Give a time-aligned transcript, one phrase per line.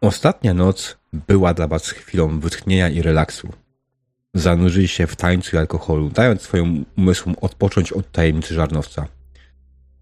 [0.00, 3.48] Ostatnia noc była dla was chwilą wytchnienia i relaksu.
[4.34, 9.06] Zanurzyli się w tańcu i alkoholu, dając swoim umysłom odpocząć od tajemnicy żarnowca.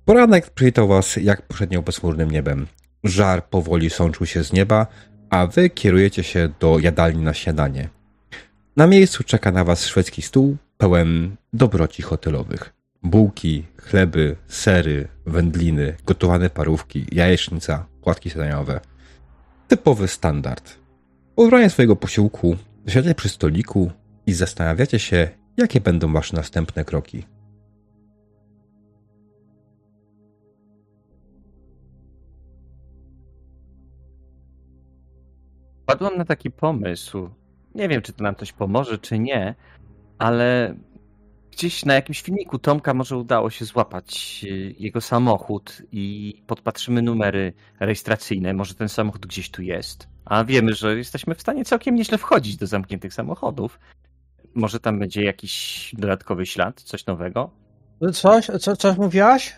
[0.04, 2.66] Poranek przywitał was jak poprzednio bezchmurnym niebem.
[3.04, 4.86] Żar powoli sączył się z nieba,
[5.30, 7.88] a wy kierujecie się do jadalni na śniadanie.
[8.76, 12.72] Na miejscu czeka na was szwedzki stół pełen dobroci hotelowych.
[13.02, 18.80] Bułki, chleby, sery, wędliny, gotowane parówki, jajecznica, płatki śniadaniowe.
[19.68, 20.78] Typowy standard.
[21.36, 22.56] Po swojego posiłku
[22.86, 23.90] siadacie przy stoliku
[24.26, 27.26] i zastanawiacie się, jakie będą wasze następne kroki.
[35.86, 37.30] Padłam na taki pomysł.
[37.74, 39.54] Nie wiem, czy to nam coś pomoże, czy nie,
[40.18, 40.76] ale
[41.56, 47.52] gdzieś na jakimś filmiku Tomka może udało się złapać y, jego samochód i podpatrzymy numery
[47.80, 48.52] rejestracyjne.
[48.54, 50.08] Może ten samochód gdzieś tu jest.
[50.24, 53.78] A wiemy, że jesteśmy w stanie całkiem nieźle wchodzić do zamkniętych samochodów.
[54.54, 57.50] Może tam będzie jakiś dodatkowy ślad, coś nowego?
[58.12, 58.46] Coś?
[58.60, 59.56] Co, coś mówiłaś?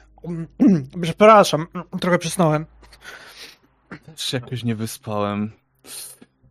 [1.03, 1.67] Przepraszam,
[2.00, 2.67] trochę przysnąłem.
[4.06, 5.53] Też się jakoś nie wyspałem.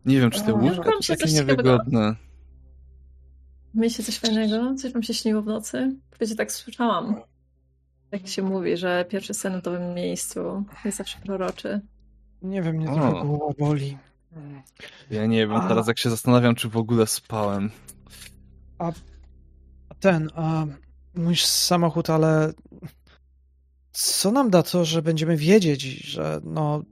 [0.04, 2.27] Nie wiem, czy te łóżka to takie niewygodne.
[3.74, 4.74] Myślicie coś fajnego?
[4.74, 5.96] Coś wam się śniło w nocy?
[6.20, 7.22] Wiecie, tak słyszałam.
[8.12, 11.80] Jak się mówi, że pierwszy sen w nowym miejscu jest zawsze proroczy.
[12.42, 13.98] Nie wiem, mnie trochę głowa boli.
[15.10, 15.68] Ja nie wiem, A.
[15.68, 17.70] teraz jak się zastanawiam, czy w ogóle spałem.
[18.78, 18.92] A
[20.00, 20.66] ten, a
[21.14, 22.52] mój samochód, ale
[23.92, 26.82] co nam da to, że będziemy wiedzieć, że no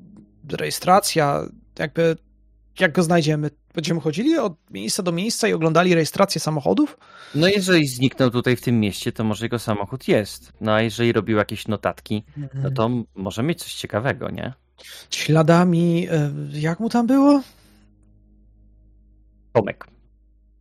[0.53, 2.17] rejestracja, jakby
[2.81, 3.51] jak go znajdziemy?
[3.77, 6.99] Będziemy chodzili od miejsca do miejsca i oglądali rejestrację samochodów?
[7.35, 10.53] No jeżeli zniknął tutaj w tym mieście, to może jego samochód jest.
[10.61, 12.25] No a jeżeli robił jakieś notatki,
[12.55, 14.53] no to może mieć coś ciekawego, nie?
[15.11, 17.43] Śladami, e, jak mu tam było?
[19.53, 19.87] Tomek.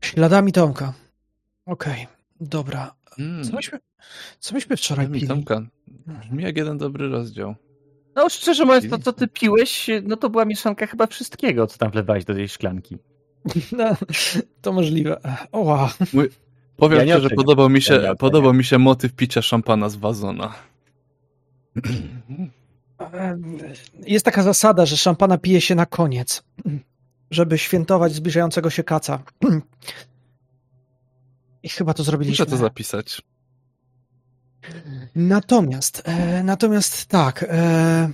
[0.02, 0.94] Śladami Tomka.
[1.66, 2.08] Okej,
[2.42, 2.96] dobra.
[3.20, 3.80] Mm, Co myśmy,
[4.40, 5.28] co myśmy wczoraj pili?
[5.28, 7.56] Tomka, brzmi jak jeden dobry rozdział.
[8.16, 11.92] No szczerze mówiąc, to co ty piłeś, no to była mieszanka chyba wszystkiego, co tam
[11.92, 12.98] wlewałeś do tej szklanki.
[13.78, 13.96] No,
[14.62, 15.22] to możliwe.
[15.52, 15.94] Oła.
[16.78, 18.18] Powiem Ja nie szczerze, podobał mi Ja się, nie oceniam.
[18.18, 20.54] podobał mi się motyw picia szampana z wazona.
[24.08, 26.44] Jest taka zasada, że szampana pije się na koniec,
[27.32, 29.24] żeby świętować zbliżającego się kaca.
[31.64, 32.46] I chyba to zrobiliśmy.
[32.46, 33.22] Muszę to zapisać.
[35.16, 38.10] Natomiast, e, natomiast tak, e,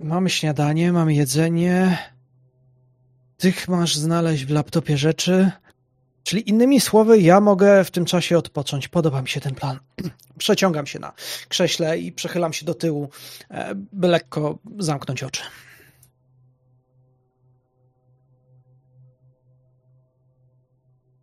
[0.00, 1.98] mamy śniadanie, mamy jedzenie.
[3.36, 5.50] Tych masz znaleźć w laptopie rzeczy.
[6.22, 8.88] Czyli innymi słowy, ja mogę w tym czasie odpocząć.
[8.88, 9.78] Podoba mi się ten plan.
[10.38, 11.12] Przeciągam się na
[11.48, 13.10] krześle i przechylam się do tyłu,
[13.50, 15.42] e, by lekko zamknąć oczy.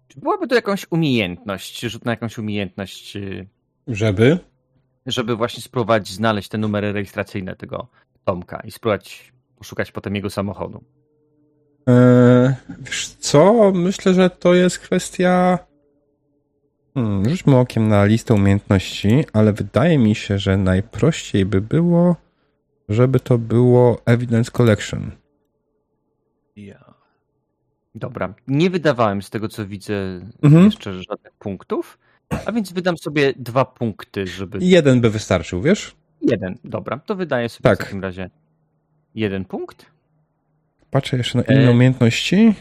[0.08, 3.48] Czy byłaby to jakąś umiejętność, rzut na jakąś umiejętność, y,
[3.88, 4.40] Żeby?
[5.06, 7.88] żeby właśnie spróbować znaleźć te numery rejestracyjne tego
[8.24, 10.84] Tomka i spróbować poszukać potem jego samochodu?
[11.88, 13.72] Eee, wiesz co?
[13.76, 15.60] Myślę, że to jest kwestia.
[16.94, 22.16] Hmm, rzućmy okiem na listę umiejętności, ale wydaje mi się, że najprościej by było,
[22.90, 25.12] żeby to było Evidence Collection.
[26.56, 26.94] Ja.
[27.96, 28.34] Dobra.
[28.48, 29.94] Nie wydawałem z tego, co widzę,
[30.44, 30.66] Mhm.
[30.66, 31.98] jeszcze żadnych punktów,
[32.46, 34.58] a więc wydam sobie dwa punkty, żeby...
[34.62, 35.96] Jeden by wystarczył, wiesz?
[36.22, 36.98] Jeden, dobra.
[37.00, 37.80] To wydaję sobie Tak.
[37.80, 38.30] w takim razie
[39.16, 39.86] jeden punkt.
[40.92, 41.72] Patrzę jeszcze na inne E.
[41.72, 42.54] umiejętności.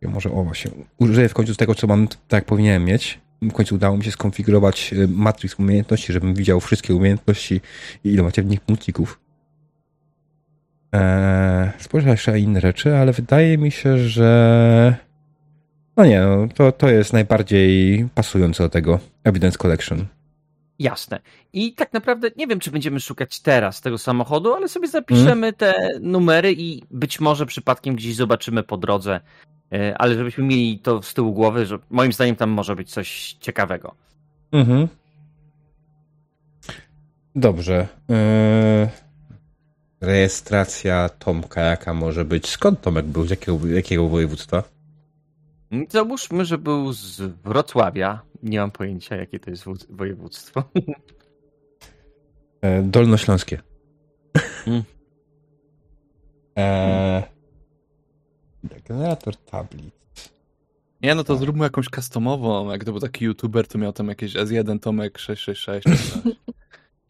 [0.00, 3.18] Ja może o właśnie, użyję w końcu tego, co mam, tak jak powinienem mieć.
[3.42, 7.60] W końcu udało mi się skonfigurować y, matryks umiejętności, żebym widział wszystkie umiejętności
[8.04, 9.20] i ile macie w nich punkcików.
[10.92, 14.96] Eee, spojrzę jeszcze na inne rzeczy, ale wydaje mi się, że
[15.98, 20.06] no nie, no, to, to jest najbardziej pasujące do tego Evidence Collection.
[20.78, 21.20] Jasne.
[21.52, 25.88] I tak naprawdę nie wiem, czy będziemy szukać teraz tego samochodu, ale sobie zapiszemy te
[26.00, 29.20] numery i być może przypadkiem gdzieś zobaczymy po drodze.
[29.72, 33.36] E, Ale żebyśmy mieli to z tyłu głowy, że moim zdaniem tam może być coś
[33.40, 33.94] ciekawego.
[34.52, 34.88] Mhm.
[37.34, 37.86] Dobrze.
[38.08, 38.88] Eee,
[40.00, 42.48] rejestracja Tomka, jaka może być?
[42.48, 43.26] Skąd Tomek był?
[43.26, 44.77] Z jakiego, jakiego województwa?
[45.88, 48.22] Załóżmy, że był z Wrocławia.
[48.42, 50.64] Nie mam pojęcia, jakie to jest wódz- województwo.
[52.60, 53.60] E, Dolnośląskie.
[54.66, 54.82] Mm.
[56.56, 57.22] Eee,
[58.88, 59.94] generator tablic.
[61.02, 62.70] Nie, no to zróbmy jakąś customową.
[62.70, 65.82] Jak to był taki youtuber, to miał tam jakieś S1 Tomek 666.
[66.12, 66.32] czy coś.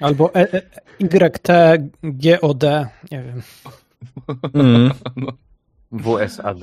[0.01, 0.63] Albo e, e,
[1.01, 2.63] YTGOD,
[3.11, 3.43] nie wiem.
[4.55, 4.93] Mm.
[5.17, 5.33] No,
[5.93, 6.61] WSAD.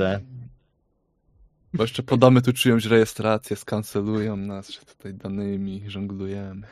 [1.75, 6.67] Bo jeszcze podamy tu czyjąś rejestrację, skancelują nas, że tutaj danymi żonglujemy.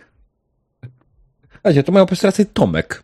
[1.53, 3.03] Słuchajcie, to mają rejestrację Tomek.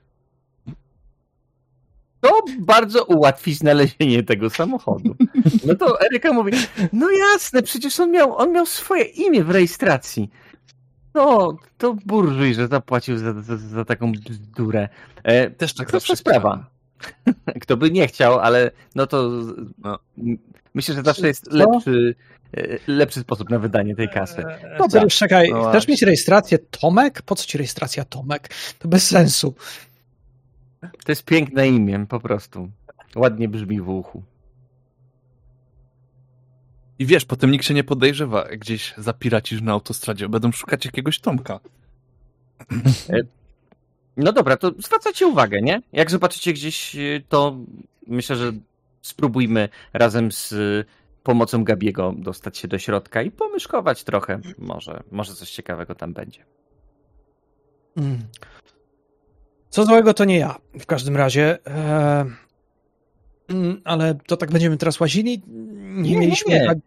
[2.22, 5.16] To bardzo ułatwi znalezienie tego samochodu.
[5.66, 6.52] No to Eryka mówi,
[6.94, 10.30] no jasne, przecież on miał, on miał swoje imię w rejestracji.
[11.14, 14.90] No, to burżuj, że zapłacił za, za, za taką bzdurę.
[15.24, 16.66] E, Też tak zawsze sprawa.
[17.62, 19.30] Kto by nie chciał, ale no to
[19.78, 20.00] No.
[20.74, 22.16] Myślę, że zawsze jest lepszy,
[22.58, 24.36] e, lepszy sposób na wydanie tej kasy.
[24.36, 25.04] Dobra, Dobra.
[25.04, 27.22] już czekaj, No chcesz mieć rejestrację Tomek?
[27.22, 28.50] Po co ci rejestracja Tomek?
[28.80, 29.56] To bez sensu.
[30.82, 32.70] To jest piękne imię, po prostu.
[33.16, 34.24] Ładnie brzmi w uchu.
[37.00, 41.60] I wiesz, potem nikt się nie podejrzewa, gdzieś zapiracisz na autostradzie, będą szukać jakiegoś Tomka.
[44.18, 45.82] No dobra, to zwracajcie uwagę, nie?
[45.94, 47.58] Jak zobaczycie gdzieś, y, to
[48.08, 48.52] myślę, że
[49.02, 50.86] spróbujmy razem z y,
[51.24, 54.40] pomocą Gabiego dostać się do środka i pomyszkować trochę.
[54.58, 56.46] Może, może coś ciekawego tam będzie.
[57.98, 58.20] Mm.
[59.70, 61.66] Co złego to nie ja, w każdym razie.
[61.68, 62.26] E,
[63.50, 65.42] mm, ale to tak będziemy teraz łazili?
[65.48, 66.54] Nie, Nie, mieliśmy.
[66.54, 66.68] nie.
[66.68, 66.78] Tak...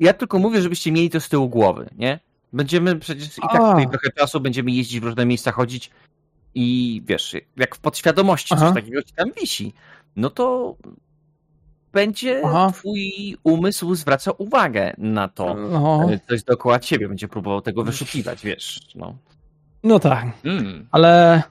[0.00, 2.20] Ja tylko mówię, żebyście mieli to z tyłu głowy, nie?
[2.52, 3.70] Będziemy przecież i tak A.
[3.70, 5.90] tutaj trochę czasu, będziemy jeździć w różne miejsca, chodzić
[6.54, 8.66] i wiesz, jak w podświadomości Aha.
[8.66, 9.74] coś takiego ci tam wisi,
[10.16, 10.76] no to
[11.92, 12.72] będzie Aha.
[12.74, 18.80] twój umysł zwraca uwagę na to, No, coś dookoła ciebie, będzie próbował tego wyszukiwać, wiesz,
[18.94, 19.16] no.
[19.82, 20.88] no tak, Mm.
[20.90, 21.42] ale.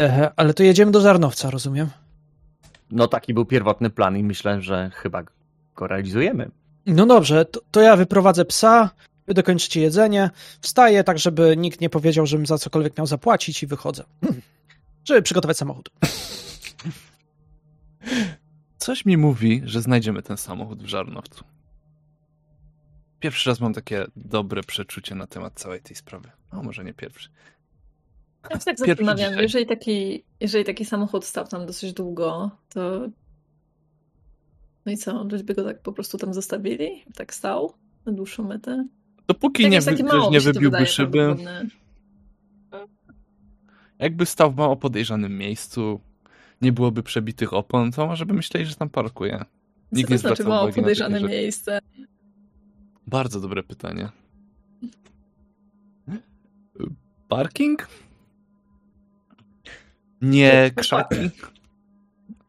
[0.00, 1.88] E, ale to jedziemy do Żarnowca, rozumiem?
[2.90, 5.22] No taki był pierwotny plan i myślę, że chyba
[5.76, 6.50] go realizujemy.
[6.86, 8.90] No dobrze, to, to ja wyprowadzę psa,
[9.26, 10.30] wy dokończycie jedzenie,
[10.60, 14.04] wstaję tak, żeby nikt nie powiedział, żebym za cokolwiek miał zapłacić i wychodzę.
[15.04, 15.90] Żeby przygotować samochód.
[18.78, 21.44] Coś mi mówi, że znajdziemy ten samochód w Żarnowcu.
[23.20, 26.30] Pierwszy raz mam takie dobre przeczucie na temat całej tej sprawy.
[26.50, 27.28] A może nie pierwszy.
[28.50, 33.08] Ja się tak zastanawiam, jeżeli taki, jeżeli taki samochód stał tam dosyć długo, to
[34.86, 37.04] no i co, ludzie by go tak po prostu tam zostawili?
[37.14, 37.74] Tak stał
[38.06, 38.86] na dłuższą metę?
[39.26, 41.36] Dopóki Jak nie, wy, mało, nie wybiłby wydaje szyby,
[43.98, 46.00] jakby stał w mało podejrzanym miejscu,
[46.60, 49.38] nie byłoby przebitych opon, to może by myśleli, że tam parkuje.
[49.38, 51.32] Co Nikt to nie znaczy zwraca mało uwagi na podejrzane rzeczy.
[51.32, 51.78] miejsce?
[53.06, 54.08] Bardzo dobre pytanie.
[57.28, 57.88] Parking?
[60.20, 61.30] Nie krzaki?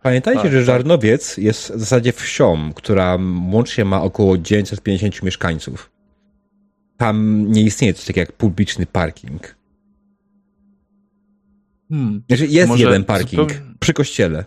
[0.02, 0.66] Pamiętajcie, Tak, że tak.
[0.66, 3.18] Żarnowiec jest w zasadzie wsią, która
[3.52, 5.92] łącznie ma około 950 mieszkańców.
[6.98, 9.56] Tam nie istnieje coś takiego jak publiczny parking.
[11.92, 12.24] Hmm.
[12.28, 14.46] Znaczy jest Może jeden parking zupełnie- przy kościele.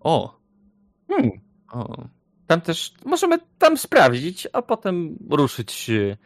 [0.00, 0.40] O,
[1.08, 1.30] Hmm.
[1.72, 2.04] o.
[2.46, 6.16] Tam też możemy tam sprawdzić, a potem ruszyć e,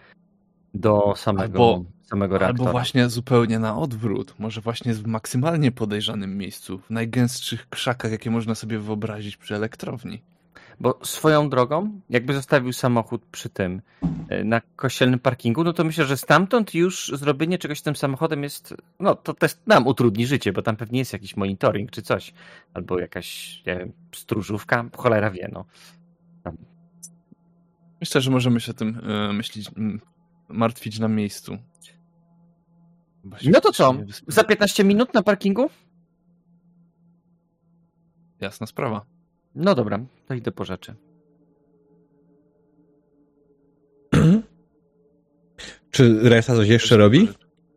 [0.74, 2.60] do samego, Albo- samego reaktora.
[2.64, 4.34] Albo właśnie zupełnie na odwrót.
[4.38, 10.22] Może właśnie w maksymalnie podejrzanym miejscu, w najgęstszych krzakach, jakie można sobie wyobrazić przy elektrowni.
[10.80, 13.82] Bo swoją drogą, jakby zostawił samochód przy tym
[14.28, 18.42] e, na kościelnym parkingu, no to myślę, że stamtąd już zrobienie czegoś z tym samochodem
[18.42, 22.32] jest, no to też nam utrudni życie, bo tam pewnie jest jakiś monitoring czy coś,
[22.74, 25.64] albo jakaś, nie wiem, stróżówka, cholera wie, no.
[28.00, 30.00] Myślę, że możemy się tym e, myślić, m,
[30.48, 31.58] martwić na miejscu.
[33.44, 33.94] No to co,
[34.26, 35.70] za 15 minut na parkingu?
[38.40, 39.17] Jasna sprawa.
[39.54, 40.94] No dobra, to idę po rzeczy.
[45.90, 47.28] Czy Resa coś jeszcze robi?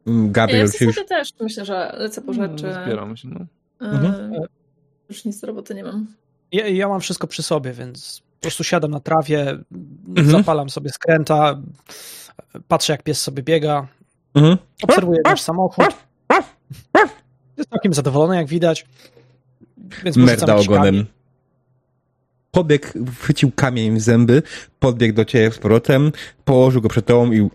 [0.08, 0.96] Mm, Ja Gabriel w się już...
[1.08, 2.64] też myślę, że lecę po rzeczy.
[2.68, 3.40] No, Zbieram się, no.
[3.40, 3.46] E,
[3.92, 4.34] Mhm.
[5.10, 6.08] Już nic do roboty nie mam.
[6.52, 9.58] Ja, ja mam wszystko przy sobie, więc po prostu siadam na trawie,
[10.08, 10.30] Mhm.
[10.32, 11.62] zapalam sobie skręta,
[12.68, 13.88] patrzę jak pies sobie biega,
[14.34, 14.58] Mhm.
[14.84, 15.86] obserwuję nasz samochód.
[17.58, 18.86] Jest całkiem zadowolony, jak widać.
[20.04, 20.84] Więc Merda ogonem.
[20.84, 21.06] kamień.
[22.52, 22.88] Pobiegł,
[23.20, 24.44] chwycił kamień w zęby,
[24.80, 26.12] podbiegł do ciebie z powrotem,
[26.46, 27.50] położył go przed tobą i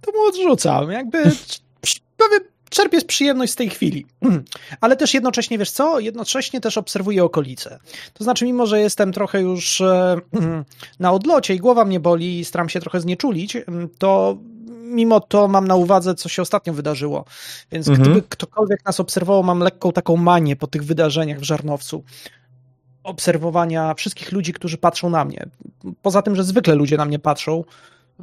[0.00, 0.90] To mu odrzucam.
[0.90, 1.22] Jakby
[2.70, 4.06] czerpię przyjemność z tej chwili.
[4.80, 6.00] Ale też jednocześnie, wiesz co?
[6.00, 7.78] Jednocześnie też obserwuję okolice.
[8.14, 10.16] To znaczy, mimo że jestem trochę już e,
[11.00, 13.56] na odlocie i głowa mnie boli i staram się trochę znieczulić,
[13.98, 14.38] to
[14.90, 17.24] mimo to mam na uwadze, co się ostatnio wydarzyło.
[17.72, 18.08] Więc Mhm.
[18.08, 22.04] gdyby ktokolwiek nas obserwował, mam lekką taką manię po tych wydarzeniach w Żarnowcu.
[23.02, 25.46] Obserwowania wszystkich ludzi, którzy patrzą na mnie.
[26.02, 27.64] Poza tym, że zwykle ludzie na mnie patrzą,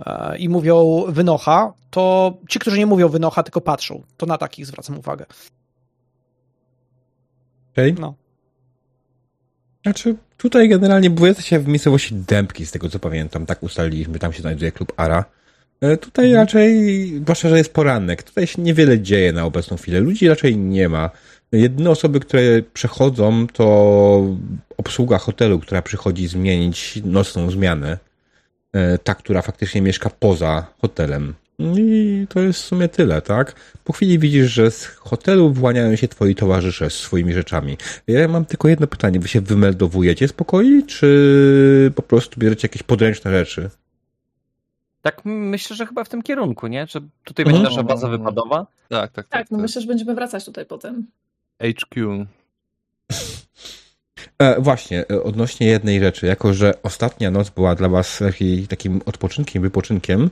[0.06, 4.04] e, i mówią wynocha, to ci, którzy nie mówią wynocha, tylko patrzą.
[4.18, 5.26] To na takich zwracam uwagę.
[7.74, 7.94] Okej.
[8.00, 8.14] No.
[9.84, 13.46] Znaczy, tutaj generalnie było się w miejscowości Dębki, z tego co pamiętam.
[13.46, 15.26] Tak ustaliliśmy, tam się znajduje klub Ara.
[15.82, 16.42] E, Tutaj Mhm.
[16.46, 20.00] raczej, zwłaszcza, że jest poranek, tutaj się niewiele dzieje na obecną chwilę.
[20.00, 21.10] Ludzi raczej nie ma.
[21.52, 24.26] Jedyne osoby, które przechodzą, to
[24.78, 27.98] obsługa hotelu, która przychodzi zmienić nocną zmianę.
[28.74, 31.34] E, Ta, która faktycznie mieszka poza hotelem.
[31.60, 33.56] I to jest w sumie tyle, tak?
[33.84, 37.78] Po chwili widzisz, że z hotelu wyłaniają się twoi towarzysze z swoimi rzeczami.
[38.08, 39.20] Ja mam tylko jedno pytanie.
[39.20, 43.70] Wy się wymeldowujecie z pokoi, czy po prostu bierzecie jakieś podręczne rzeczy?
[45.08, 46.88] Tak myślę, że chyba w tym kierunku, nie?
[46.88, 47.64] Że tutaj Mhm.
[47.64, 48.68] będzie nasza baza wypadowa.
[48.90, 49.42] Tak, tak, tak.
[49.42, 51.08] Tak, no myślę, że będziemy wracać tutaj potem.
[51.62, 52.26] HQ.
[54.40, 59.02] E, właśnie, e, odnośnie jednej rzeczy, jako że ostatnia noc była dla was taki, takim
[59.06, 60.30] odpoczynkiem, wypoczynkiem,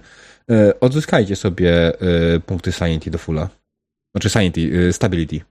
[0.52, 3.50] e, odzyskajcie sobie e, punkty Sanity do fulla.
[4.16, 5.42] Znaczy Sanity, e, Stability.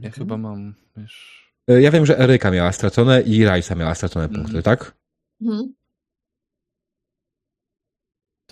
[0.00, 1.42] Ja chyba mam, wiesz...
[1.68, 4.42] E, ja wiem, że Eryka miała stracone i Rajsa miała stracone Mhm.
[4.42, 4.94] punkty, tak?
[5.42, 5.74] Mhm.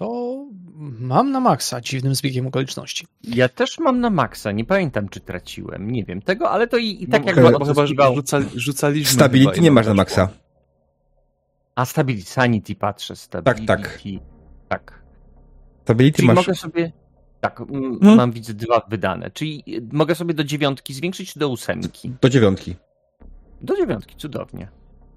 [0.01, 0.47] To
[1.01, 3.07] mam na maksa dziwnym zbiegiem okoliczności.
[3.23, 7.03] Ja też mam na maksa, nie pamiętam czy traciłem, nie wiem tego, ale to i,
[7.03, 10.29] i tak jak chyba- bo chyba rzucali, rzucaliśmy Stability chyba nie masz na maksa.
[11.75, 13.67] A Stability, Sanity patrzę, Stability.
[13.67, 13.99] tak.
[14.69, 15.03] Tak.
[15.83, 16.37] Stability Czyli masz...
[16.37, 16.93] mogę sobie...
[17.41, 18.17] Tak, mm, Hmm?
[18.17, 19.31] mam widzę dwa wydane.
[19.31, 22.13] Czyli y, mogę sobie do dziewiątki zwiększyć czy do ósemki?
[22.21, 22.77] Do dziewiątki.
[23.61, 24.69] Do dziewiątki, cudownie.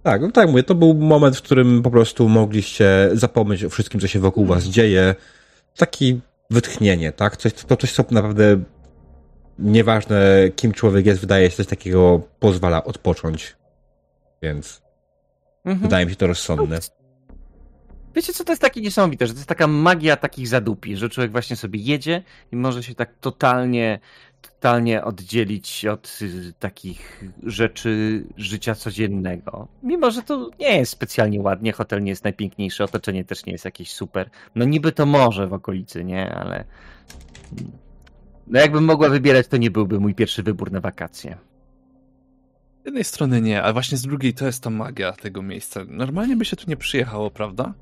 [0.04, 4.00] Tak, no tak mówię, to był moment, w którym po prostu mogliście zapomnieć o wszystkim,
[4.02, 5.16] co się wokół was dzieje.
[5.78, 7.38] Taki wytchnienie, tak?
[7.38, 8.64] Coś, to coś, co naprawdę
[9.60, 13.56] nieważne, kim człowiek jest, wydaje się, coś takiego pozwala odpocząć.
[14.42, 14.84] Więc
[15.66, 15.82] Mhm.
[15.82, 16.80] wydaje mi się to rozsądne.
[18.16, 21.32] Wiecie co, to jest takie niesamowite, że to jest taka magia takich zadupi, że człowiek
[21.32, 24.00] właśnie sobie jedzie i może się tak totalnie,
[24.52, 29.68] totalnie oddzielić od y, takich rzeczy życia codziennego.
[29.84, 33.66] Mimo, że to nie jest specjalnie ładnie, hotel nie jest najpiękniejszy, otoczenie też nie jest
[33.66, 34.30] jakieś super.
[34.56, 36.36] No niby to może w okolicy, nie?
[36.36, 36.66] Ale
[38.48, 41.38] no jakbym mogła wybierać, to nie byłby mój pierwszy wybór na wakacje.
[42.82, 45.82] Z jednej strony nie, a właśnie z drugiej to jest ta magia tego miejsca.
[45.88, 47.74] Normalnie by się tu nie przyjechało, prawda?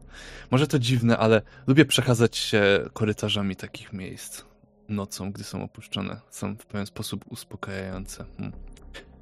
[0.51, 4.50] Może to dziwne, ale lubię przechadzać się korytarzami takich miejsc
[4.91, 6.21] nocą, gdy są opuszczone.
[6.29, 8.25] Są w pewien sposób uspokajające.
[8.37, 8.51] Hmm.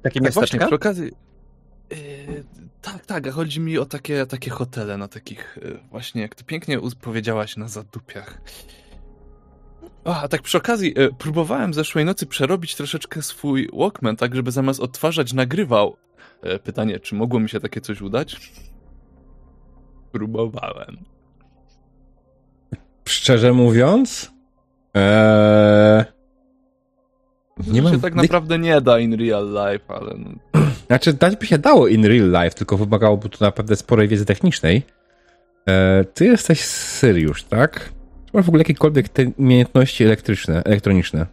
[0.02, 0.66] Takie Tak właśnie, miasteczka?
[0.66, 1.10] przy okazji...
[1.90, 2.44] Yy,
[2.82, 6.44] tak, tak, a chodzi mi o takie, takie hotele na takich, yy, właśnie jak ty
[6.44, 8.40] pięknie powiedziałaś, na zadupiach.
[10.04, 14.50] A, a tak przy okazji, yy, próbowałem zeszłej nocy przerobić troszeczkę swój Walkman, tak żeby
[14.50, 15.96] zamiast odtwarzać nagrywał.
[16.42, 18.52] Yy, pytanie, czy mogło mi się takie coś udać?
[20.12, 20.96] Próbowałem.
[23.08, 24.32] Szczerze mówiąc,
[24.94, 26.04] ee...
[27.66, 31.58] Nie się tak naprawdę nie da in real life, ale no, Znaczy, dać by się
[31.58, 34.82] dało in real life, tylko wymagałoby to naprawdę sporej wiedzy technicznej.
[35.68, 37.92] E, ty jesteś Syriusz, tak?
[38.26, 41.26] Czy masz w ogóle jakiekolwiek te umiejętności elektryczne, elektroniczne?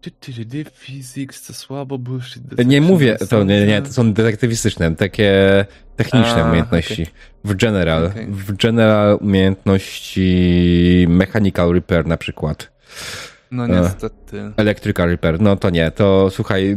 [0.00, 2.42] Ty, ty, ty, Physics to słabo, bullshit.
[2.66, 5.64] Nie mówię, to nie, nie, to są detektywistyczne, takie
[5.96, 7.06] techniczne A, umiejętności.
[7.44, 8.26] W general, Okej.
[8.26, 12.72] w general umiejętności mechanical repair na przykład.
[13.50, 14.52] No niestety.
[14.56, 16.76] Electrical repair, no to nie, to słuchaj,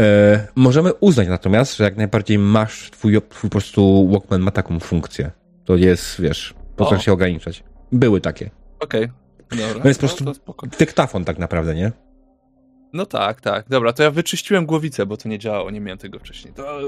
[0.00, 4.80] e, możemy uznać natomiast, że jak najbardziej masz, twój, twój po prostu Walkman ma taką
[4.80, 5.30] funkcję.
[5.64, 7.64] To jest, wiesz, po co się ograniczać.
[7.92, 8.50] Były takie.
[8.80, 9.08] Okej.
[9.50, 9.82] Dobra.
[9.82, 10.66] To jest po prostu- to spoko.
[10.78, 11.92] Dyktafon tak naprawdę, nie?
[12.94, 13.68] No tak, tak.
[13.68, 16.54] Dobra, to ja wyczyściłem głowicę, bo to nie działało, nie miałem tego wcześniej.
[16.54, 16.80] To...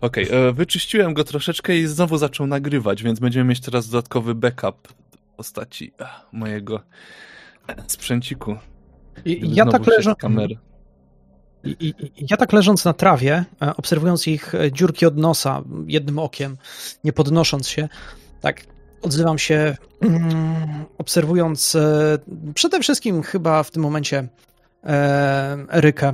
[0.00, 4.88] Okej, e, wyczyściłem go troszeczkę i znowu zaczął nagrywać, więc będziemy mieć teraz dodatkowy backup
[5.10, 6.80] w postaci e, mojego
[7.68, 8.56] e, sprzęciku.
[9.24, 10.14] I, ja tak leżę.
[10.18, 10.58] Kamery.
[11.64, 11.94] I,
[12.30, 13.44] ja tak leżąc na trawie,
[13.76, 16.56] obserwując ich dziurki od nosa jednym okiem,
[17.04, 17.88] nie podnosząc się,
[18.40, 18.66] tak
[19.02, 21.76] odzywam się, mm, obserwując
[22.54, 24.28] przede wszystkim chyba w tym momencie
[25.70, 26.12] Erykę.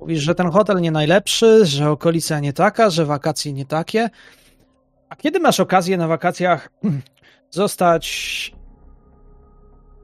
[0.00, 4.10] Mówisz, że ten hotel nie najlepszy, że okolica nie taka, że wakacje nie takie.
[5.08, 6.68] A kiedy masz okazję na wakacjach
[7.50, 8.54] zostać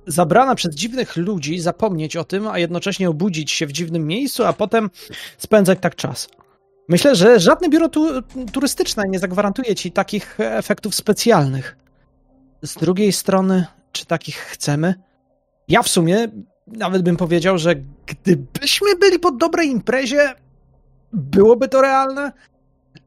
[0.07, 4.53] zabrana przez dziwnych ludzi, zapomnieć o tym, a jednocześnie obudzić się w dziwnym miejscu, a
[4.53, 4.91] potem
[5.39, 6.29] spędzać tak czas.
[6.89, 8.23] Myślę, że żadne biuro tu,
[8.53, 11.77] turystyczne nie zagwarantuje ci takich efektów specjalnych.
[12.63, 14.95] Z drugiej strony, czy takich chcemy?
[15.71, 16.29] Ja w sumie
[16.67, 17.75] nawet bym powiedział, że
[18.07, 20.35] gdybyśmy byli po dobrej imprezie,
[21.13, 22.33] byłoby to realne,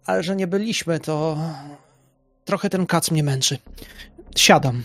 [0.05, 1.37] ale że nie byliśmy, to
[2.45, 3.57] trochę ten kac mnie męczy.
[4.35, 4.83] Siadam.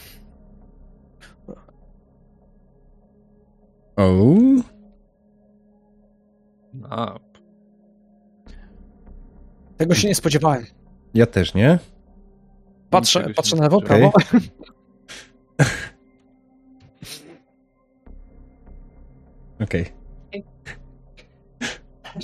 [3.96, 4.34] O,
[6.90, 7.18] A,
[9.76, 10.66] Tego się nie spodziewałem.
[11.14, 11.78] ja też nie.
[12.90, 14.10] Patrzę, patrzę na lewo, spodziewałem.
[14.30, 14.46] prawo.
[19.68, 19.92] Okej.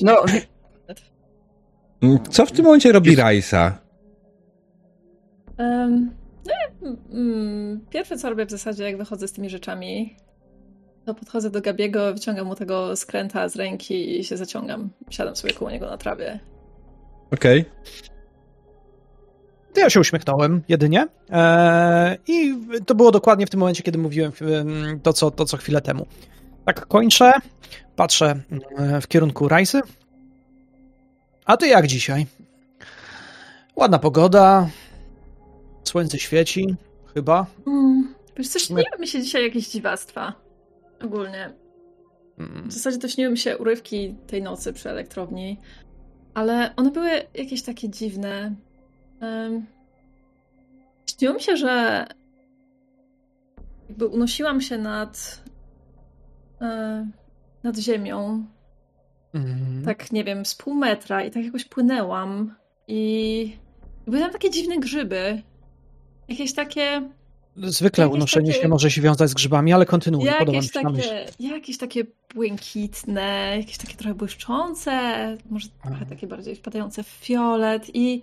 [0.02, 0.24] No,
[2.02, 3.78] Mm, Co w tym momencie robi Rajsa?
[5.58, 6.10] Um,
[6.46, 10.16] no, mm, pierwsze co robię w zasadzie, jak wychodzę z tymi rzeczami,
[11.06, 14.90] to podchodzę do Gabiego, wyciągam mu tego skręta z ręki i się zaciągam.
[15.10, 16.40] Siadam sobie koło niego na trawie.
[17.32, 17.64] Okej.
[19.74, 21.06] To ja się uśmiechnąłem jedynie.
[21.30, 22.54] Eee, I
[22.86, 26.06] to było dokładnie w tym momencie, kiedy mówiłem em, to co, to, co chwilę temu.
[26.64, 27.32] Tak kończę,
[27.96, 28.40] patrzę
[28.78, 29.80] e, w kierunku Rajsy.
[31.44, 32.26] A ty jak dzisiaj?
[33.76, 34.68] Ładna pogoda,
[35.84, 36.74] słońce świeci,
[37.14, 37.46] chyba.
[37.66, 40.32] Mm, wiesz, coś sumie- śniły mi się dzisiaj jakieś dziwactwa.
[41.04, 41.50] Ogólnie.
[42.38, 45.60] Mm, W zasadzie to śniły mi się urywki tej nocy przy elektrowni,
[46.34, 48.54] ale one były jakieś takie dziwne.
[49.20, 49.66] Um,
[51.18, 52.06] śniło mi się, że
[53.88, 55.42] jakby unosiłam się nad,
[56.60, 57.06] e,
[57.62, 58.46] nad ziemią,
[59.34, 59.84] mm.
[59.84, 62.54] tak nie wiem, z pół metra i tak jakoś płynęłam
[62.88, 63.56] i
[64.06, 65.42] były tam takie dziwne grzyby.
[66.28, 67.08] Jakieś takie
[67.56, 70.72] Zwykle jakieś unoszenie takie- się może się wiązać z grzybami, ale kontynuuj, podoba mi Jakieś
[70.72, 71.08] się myśl.
[71.08, 74.92] takie, jakieś takie błękitne, jakieś takie trochę błyszczące,
[75.50, 76.06] może trochę Aha.
[76.08, 78.22] takie bardziej wpadające w fiolet i,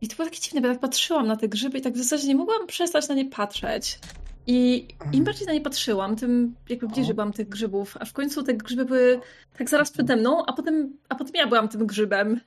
[0.00, 1.98] i to było takie dziwne, bo ja tak patrzyłam na te grzyby i tak w
[1.98, 3.98] zasadzie nie mogłam przestać na nie patrzeć.
[4.46, 8.42] I im bardziej na nie patrzyłam, tym jakby bliżej byłam tych grzybów, aż w końcu
[8.42, 9.20] te grzyby były
[9.58, 12.40] tak zaraz przede mną, a potem, a potem ja byłam tym grzybem.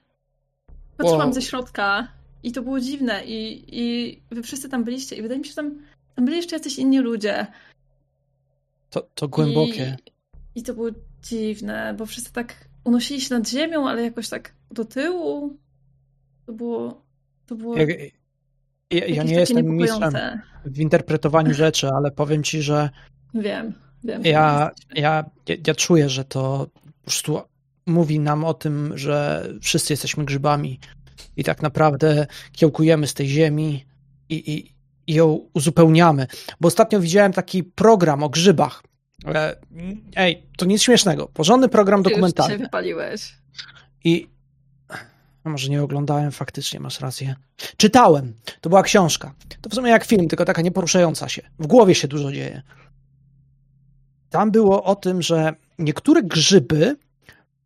[0.97, 1.33] Patrzyłam Wow.
[1.33, 2.07] ze środka
[2.43, 5.55] i to było dziwne i, i wy wszyscy tam byliście i wydaje mi się, że
[5.55, 5.81] tam,
[6.15, 7.47] tam byli jeszcze jacyś inni ludzie.
[8.89, 9.97] To, to głębokie.
[10.55, 10.89] I, I to było
[11.23, 15.57] dziwne, bo wszyscy tak unosili się nad ziemią, ale jakoś tak do tyłu.
[16.45, 17.01] To było.
[17.45, 17.77] To było.
[17.77, 17.85] Ja,
[18.91, 20.13] ja, ja nie jestem mistrzem
[20.65, 22.89] w interpretowaniu rzeczy, ale powiem ci, że
[23.33, 24.21] Wiem, wiem.
[24.25, 27.41] ja, ja, ja, ja czuję, że to po prostu
[27.85, 30.79] mówi nam o tym, że wszyscy jesteśmy grzybami
[31.37, 33.85] i tak naprawdę kiełkujemy z tej ziemi
[34.29, 34.75] i, i,
[35.07, 36.27] i ją uzupełniamy.
[36.61, 38.83] Bo ostatnio widziałem taki program o grzybach.
[39.25, 39.55] E,
[40.15, 41.27] Ej, to nic śmiesznego.
[41.33, 42.57] Porządny program Ty już dzisiaj dokumentalny.
[42.63, 43.35] wypaliłeś.
[44.03, 44.27] I
[45.49, 47.35] może nie oglądałem, faktycznie masz rację.
[47.77, 48.33] Czytałem.
[48.61, 49.33] To była książka.
[49.61, 51.41] To w sumie jak film, tylko taka nieporuszająca się.
[51.59, 52.61] W głowie się dużo dzieje.
[54.29, 56.95] Tam było o tym, że niektóre grzyby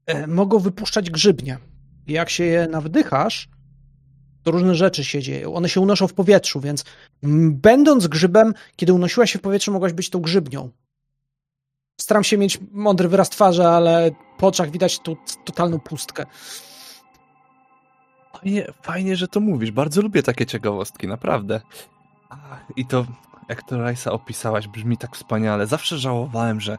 [0.05, 1.57] e, mogą wypuszczać grzybnie.
[2.07, 3.49] Jak się je nawdychasz,
[4.43, 5.53] to różne rzeczy się dzieją.
[5.53, 6.85] One się unoszą w powietrzu, więc
[7.51, 10.69] będąc grzybem, kiedy unosiłaś się w powietrzu, mogłaś być tą grzybnią.
[12.01, 16.25] Staram się mieć mądry wyraz twarzy, ale po oczach widać tu totalną pustkę.
[18.41, 19.71] Fajnie, fajnie, że to mówisz.
[19.71, 21.61] Bardzo lubię takie ciekawostki, naprawdę.
[22.75, 23.05] I to,
[23.49, 25.67] jak to Rajsa opisałaś, brzmi tak wspaniale.
[25.67, 26.77] Zawsze żałowałem, że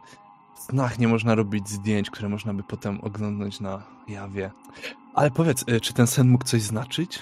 [0.56, 4.50] w snach nie można robić zdjęć, które można by potem oglądać na jawie.
[5.14, 7.18] Ale powiedz, y, czy ten sen mógł coś znaczyć?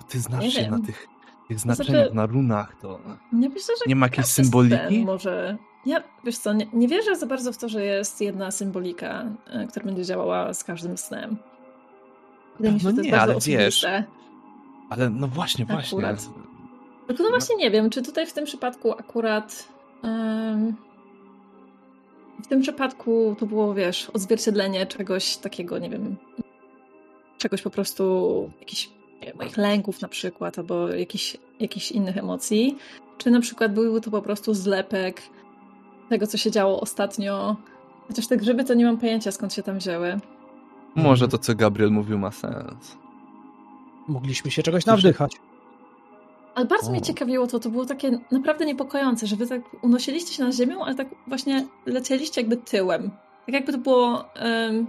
[0.00, 0.70] Bo ty znasz Nie się wiem.
[0.70, 1.06] na tych,
[1.48, 3.00] tych znaczeniach, znaczy- na runach, to
[3.32, 5.04] Nie myślę, że nie ma jakiejś symboliki?
[5.04, 5.56] Może.
[5.86, 9.66] Ja, wiesz co, nie, nie wierzę za bardzo w to, że jest jedna symbolika, e,
[9.66, 11.36] która będzie działała z każdym snem.
[12.58, 13.86] Wydaje mi się, No że to jest nie, bardzo ale wiesz.
[14.90, 15.98] Ale no właśnie, właśnie.
[15.98, 16.28] Akurat.
[17.06, 19.68] Tylko no właśnie nie wiem, czy tutaj w tym przypadku akurat.
[20.02, 20.74] em,
[22.44, 26.16] w tym przypadku to było, wiesz, odzwierciedlenie czegoś takiego, nie wiem.
[27.38, 28.90] Czegoś po prostu, jakichś
[29.20, 32.76] nie wiem, moich lęków na przykład, albo jakichś, jakichś innych emocji.
[33.18, 35.22] Czy na przykład byłby to po prostu zlepek
[36.08, 37.56] tego, co się działo ostatnio.
[38.08, 40.20] Chociaż te grzyby to nie mam pojęcia, skąd się tam wzięły.
[40.94, 42.96] Może to, co Gabriel mówił, ma sens.
[44.08, 45.36] Mogliśmy się czegoś nawdychać.
[46.54, 47.04] Ale bardzo mnie O.
[47.04, 50.94] ciekawiło to, to było takie naprawdę niepokojące, że wy tak unosiliście się nad ziemią, ale
[50.94, 53.10] tak właśnie lecieliście jakby tyłem.
[53.46, 54.34] Tak jakby to było...
[54.34, 54.86] em,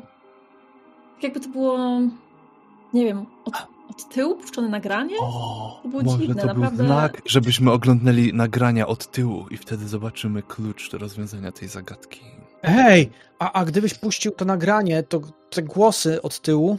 [1.15, 2.00] tak jakby to było...
[2.94, 3.54] Nie wiem, od,
[3.89, 5.15] od tyłu puszczone nagranie?
[5.20, 6.78] O, To było może dziwne, to naprawdę.
[6.78, 12.22] był znak, żebyśmy oglądnęli nagrania od tyłu i wtedy zobaczymy klucz do rozwiązania tej zagadki.
[12.65, 16.78] Hej, a, a gdybyś puścił to nagranie, to te głosy od tyłu.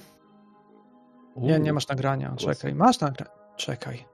[1.37, 2.29] Nie, nie masz nagrania.
[2.29, 2.47] głosy.
[2.47, 3.31] Czekaj, masz nagranie.
[3.57, 4.05] Czekaj.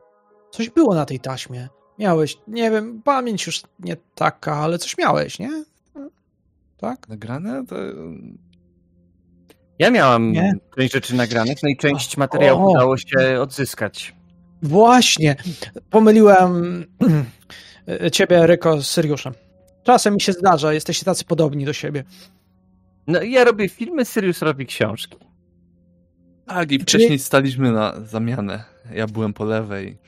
[0.51, 1.69] Coś było na tej taśmie.
[1.99, 5.65] Miałeś, nie wiem, pamięć już nie taka, ale coś miałeś, nie?
[6.77, 7.09] Tak?
[7.09, 7.67] Nagrane?
[7.67, 7.77] To...
[9.79, 10.53] Ja miałam Nie?
[10.77, 12.71] część rzeczy nagranych, no i część materiałów O.
[12.71, 14.15] udało się odzyskać.
[14.63, 15.37] Właśnie.
[15.91, 16.85] Pomyliłem
[18.13, 19.33] ciebie, Ryko, z Syriuszem.
[19.83, 22.05] Czasem mi się zdarza, jesteście tacy podobni do siebie.
[23.07, 25.17] No ja robię filmy, Sirius robi książki.
[26.47, 28.65] Tak, i Czyli- wcześniej staliśmy na zamianę.
[28.95, 29.99] Ja byłem po lewej.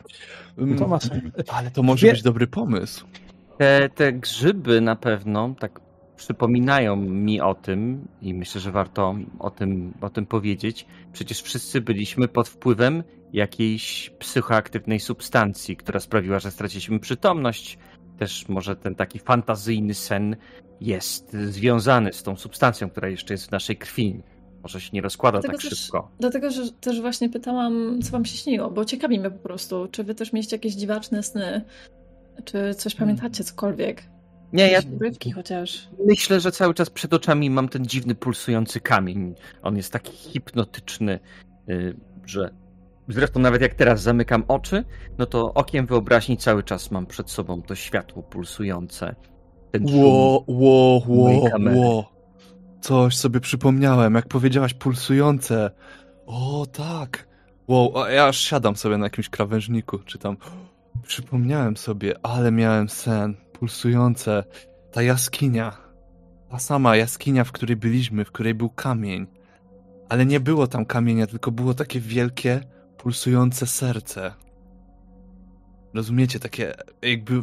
[0.59, 0.99] Mm, To ma
[1.49, 3.07] Ale to może Wie- być dobry pomysł.
[3.59, 5.81] Te, te grzyby na pewno tak
[6.17, 10.87] przypominają mi o tym i myślę, że warto o tym, o tym powiedzieć.
[11.13, 17.79] Przecież wszyscy byliśmy pod wpływem jakiejś psychoaktywnej substancji, która sprawiła, że straciliśmy przytomność.
[18.19, 20.37] Też może ten taki fantazyjny sen
[20.81, 24.23] jest związany z tą substancją, która jeszcze jest w naszej krwi.
[24.63, 26.11] Może się nie rozkłada Dlatego tak też- szybko.
[26.21, 30.05] Dlatego, że też właśnie pytałam, co wam się śniło, bo ciekawi mnie po prostu, czy
[30.05, 31.65] wy też mieliście jakieś dziwaczne sny,
[32.45, 34.03] czy coś pamiętacie, cokolwiek.
[34.53, 34.81] Nie, ja
[35.35, 35.89] chociaż.
[36.07, 39.35] Myślę, że cały czas przed oczami mam ten dziwny pulsujący kamień.
[39.63, 41.19] On jest taki hipnotyczny,
[41.69, 41.97] y,
[42.27, 42.51] że
[43.09, 44.85] zresztą nawet jak teraz zamykam oczy,
[45.19, 49.15] no to okiem wyobraźni cały czas mam przed sobą to światło pulsujące.
[49.73, 49.87] Ten.
[49.93, 51.41] Ło, ło, ło,
[51.75, 52.13] ło.
[52.81, 55.71] Coś sobie przypomniałem, jak powiedziałaś pulsujące.
[56.27, 57.29] O, tak.
[57.69, 60.37] Wow, a ja aż siadam sobie na jakimś krawężniku, czy tam.
[61.03, 63.37] Przypomniałem sobie, ale miałem sen.
[63.53, 64.45] Pulsujące.
[64.93, 65.77] Ta jaskinia.
[66.51, 69.27] Ta sama jaskinia, w której byliśmy, w której był kamień.
[70.09, 72.61] Ale nie było tam kamienia, tylko było takie wielkie,
[73.05, 74.35] pulsujące serce.
[75.95, 76.41] Rozumiecie?
[76.41, 77.43] Takie jakby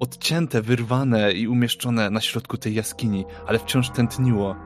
[0.00, 4.56] odcięte, wyrwane i umieszczone na środku tej jaskini, ale wciąż tętniło.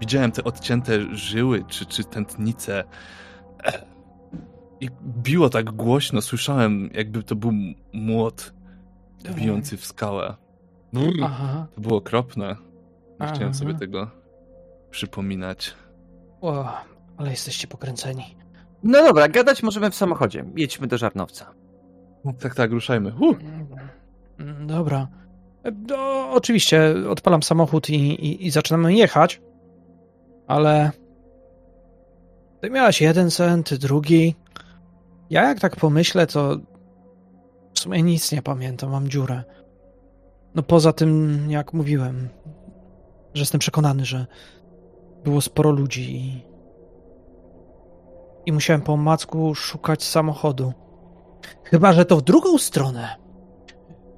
[0.00, 2.84] Widziałem te odcięte żyły czy, czy tętnice.
[4.80, 7.52] I biło tak głośno, słyszałem, jakby to był
[7.92, 8.54] młot
[9.34, 10.34] bijący w skałę.
[11.22, 11.66] Aha.
[11.74, 12.46] To było okropne.
[12.46, 12.56] Nie
[13.18, 13.34] Aha.
[13.34, 14.10] chciałem sobie tego
[14.90, 15.74] przypominać.
[16.40, 16.72] O,
[17.16, 18.36] ale jesteście pokręceni.
[18.82, 20.44] No dobra, gadać możemy w samochodzie.
[20.56, 21.54] Jedźmy do Żarnowca.
[22.24, 23.12] No, tak, tak, ruszajmy.
[23.20, 23.36] Uh!
[24.66, 25.08] Dobra.
[25.88, 29.40] No, oczywiście, odpalam samochód i, i, i zaczynamy jechać,
[30.46, 30.90] ale
[32.60, 34.34] ty miałaś jeden sen, ty drugi.
[35.30, 36.56] Ja jak tak pomyślę, to
[37.74, 39.44] w sumie nic nie pamiętam, mam dziurę.
[40.54, 42.28] No poza tym, jak mówiłem,
[43.34, 44.26] że jestem przekonany, że
[45.24, 46.42] było sporo ludzi i,
[48.46, 50.72] i musiałem po omacku szukać samochodu.
[51.64, 53.16] Chyba, że to w drugą stronę.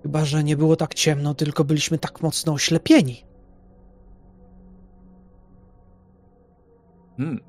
[0.03, 3.25] Chyba, że nie było tak ciemno, tylko byliśmy tak mocno oślepieni.
[7.17, 7.41] Hmm.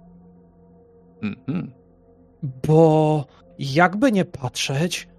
[1.22, 1.74] Mhm.
[2.68, 3.26] Bo
[3.60, 5.10] jakby nie patrzeć,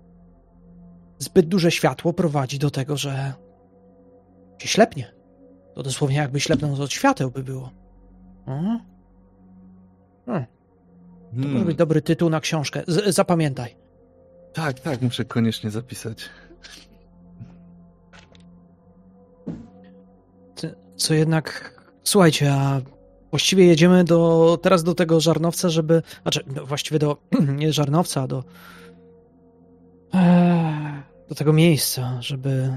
[1.18, 3.34] zbyt duże światło prowadzi do tego, że
[4.58, 5.14] się ślepnie.
[5.74, 7.70] To dosłownie jakby ślepnął od świateł by było.
[8.46, 8.80] Mhm.
[10.26, 10.46] Hmm,
[11.30, 11.66] to może Hmm.
[11.66, 12.82] być dobry tytuł na książkę.
[12.86, 13.76] Z zapamiętaj.
[14.52, 16.28] Tak, tak, muszę koniecznie zapisać.
[20.96, 21.74] Co jednak...
[22.04, 22.80] Słuchajcie, a
[23.30, 26.02] właściwie jedziemy do, teraz do tego żarnowca, żeby...
[26.22, 27.16] Znaczy, no, właściwie do...
[27.56, 28.44] nie żarnowca, do...
[30.12, 32.76] Eee, do tego miejsca, żeby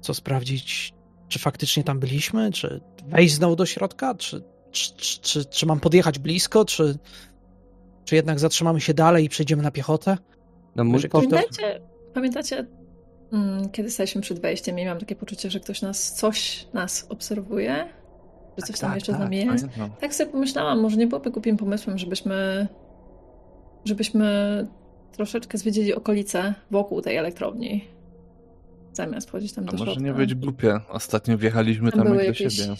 [0.00, 0.94] co sprawdzić,
[1.28, 5.80] czy faktycznie tam byliśmy, czy wejść znowu do środka, czy, czy, czy, czy, czy mam
[5.80, 6.98] podjechać blisko, czy,
[8.04, 10.18] czy jednak zatrzymamy się dalej i przejdziemy na piechotę?
[10.76, 11.08] No mój.
[11.08, 11.80] Pamiętacie,
[12.14, 12.66] pamiętacie
[13.32, 17.88] mm, kiedy staliśmy przed wejściem i miałam takie poczucie, że ktoś nas, coś nas obserwuje?
[18.58, 19.48] Że coś tam Tak, jeszcze z tak, nami jest?
[19.64, 19.90] pamiętam.
[20.00, 22.66] Tak sobie pomyślałam, może nie byłoby głupim pomysłem, żebyśmy
[23.84, 24.26] żebyśmy
[25.12, 27.84] troszeczkę zwiedzili okolice wokół tej elektrowni.
[28.92, 30.02] Zamiast wchodzić tam A do może środka.
[30.04, 30.80] nie być głupie.
[30.88, 32.74] Ostatnio wjechaliśmy tam, były jak do siebie.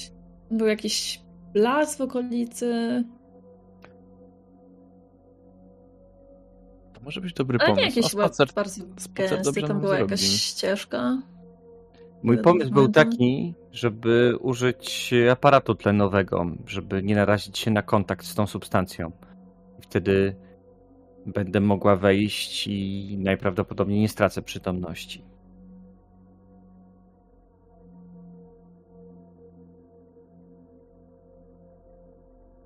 [0.50, 1.20] Był jakiś
[1.54, 3.04] las w okolicy.
[7.04, 7.96] Może być dobry Ale nie pomysł.
[7.96, 9.44] jakiś A chyba spacer, bardzo spacer gęsty.
[9.44, 10.02] dobrze Tam była zrobi.
[10.12, 11.22] jakaś ścieżka.
[12.22, 18.34] Mój pomysł był taki, żeby użyć aparatu tlenowego, żeby nie narazić się na kontakt z
[18.34, 19.12] tą substancją.
[19.78, 20.36] I Wtedy
[21.26, 25.24] będę mogła wejść i najprawdopodobniej nie stracę przytomności.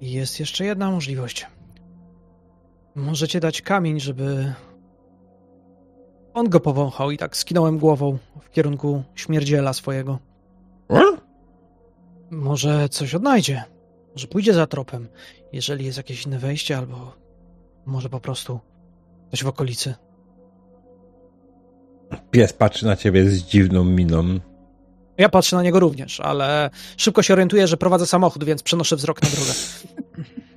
[0.01, 1.47] Jest jeszcze jedna możliwość.
[2.99, 4.55] Możecie dać kamień, żeby
[6.35, 10.19] on go powąchał i tak skinąłem głową w kierunku śmierdziela swojego.
[12.31, 13.65] Może coś odnajdzie.
[14.15, 15.09] Może pójdzie za tropem,
[15.53, 17.17] jeżeli jest jakieś inne wejście, albo
[17.87, 18.61] może po prostu
[19.31, 19.95] coś w okolicy.
[22.31, 24.41] Pies patrzy na ciebie z dziwną miną.
[25.19, 29.23] Ja patrzę na niego również, ale szybko się orientuję, że prowadzę samochód, więc przenoszę wzrok
[29.23, 29.53] na drogę.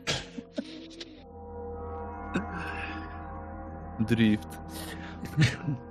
[4.06, 4.48] drift.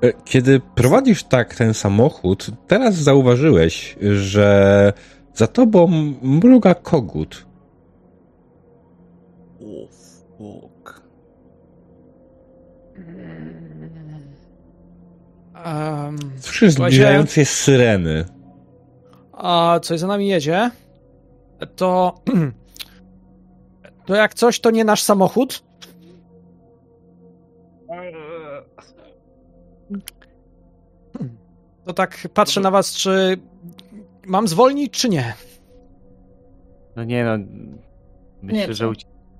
[0.02, 4.92] E, Kiedy prowadzisz tak ten samochód, teraz zauważyłeś, że
[5.34, 5.86] za tobą
[6.22, 7.46] mruga kogut.
[9.60, 9.86] O,
[10.38, 11.00] fuck.
[15.66, 18.24] Um, Słyszysz zbliżające się syreny.
[19.32, 20.70] a coś za nami jedzie,
[21.76, 22.14] to
[24.06, 25.62] to jak coś, to nie nasz samochód.
[31.90, 33.36] To tak patrzę na was, czy
[34.26, 35.34] mam zwolnić, czy nie.
[36.96, 37.44] No nie no,
[38.42, 38.92] myślę, Nie, że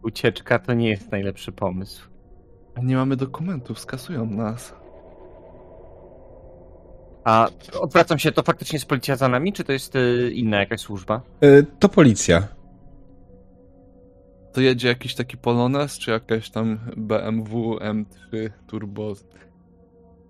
[0.03, 2.09] ucieczka to nie jest najlepszy pomysł.
[2.75, 4.75] A nie mamy dokumentów, skasują nas.
[7.25, 7.49] A
[7.81, 11.21] odwracam się, to faktycznie jest policja za nami, czy to jest y, inna jakaś służba?
[11.41, 12.49] E, To policja.
[14.53, 19.15] To jedzie jakiś taki Polones, czy jakaś tam BMW M3 Turbo?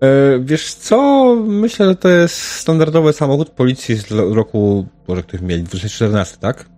[0.03, 1.37] E, Wiesz co?
[1.47, 6.69] Myślę, że to jest standardowy samochód policji z roku, może ktoś mieli, 2014, tak?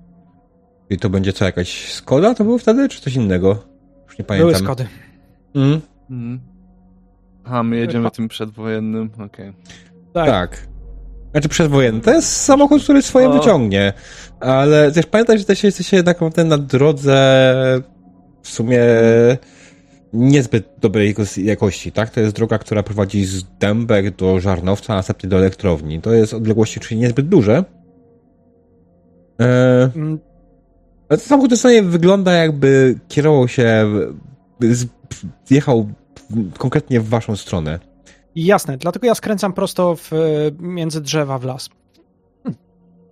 [0.90, 3.48] I to będzie co, jakaś Skoda to było wtedy, czy coś innego?
[4.06, 4.48] Już nie pamiętam.
[4.48, 4.87] Były Skody.
[5.54, 5.80] Mm,
[6.11, 6.40] Mhm.
[7.44, 9.52] A, my jedziemy tym przedwojennym, okej.
[10.12, 10.26] Tak.
[10.26, 10.68] tak.
[11.32, 12.00] Znaczy przedwojenny.
[12.00, 13.32] To jest samochód, który swoje O.
[13.32, 13.92] wyciągnie.
[14.40, 17.54] Ale też pamiętaj, że też jesteście jednak na drodze
[18.42, 18.80] w sumie
[20.12, 22.11] niezbyt dobrej jakości, tak?
[22.11, 26.01] To jest droga, która prowadzi z Dębek do Żarnowca, a następnie do elektrowni.
[26.01, 27.64] To jest odległości czyli niezbyt duże.
[29.40, 30.18] E, Mm,
[31.09, 33.87] ale ten samochód dosłownie wygląda jakby kierował się,
[35.51, 35.88] jechał
[36.59, 37.79] konkretnie w waszą stronę.
[38.35, 40.11] Jasne, dlatego ja skręcam prosto w,
[40.59, 41.68] między drzewa w las.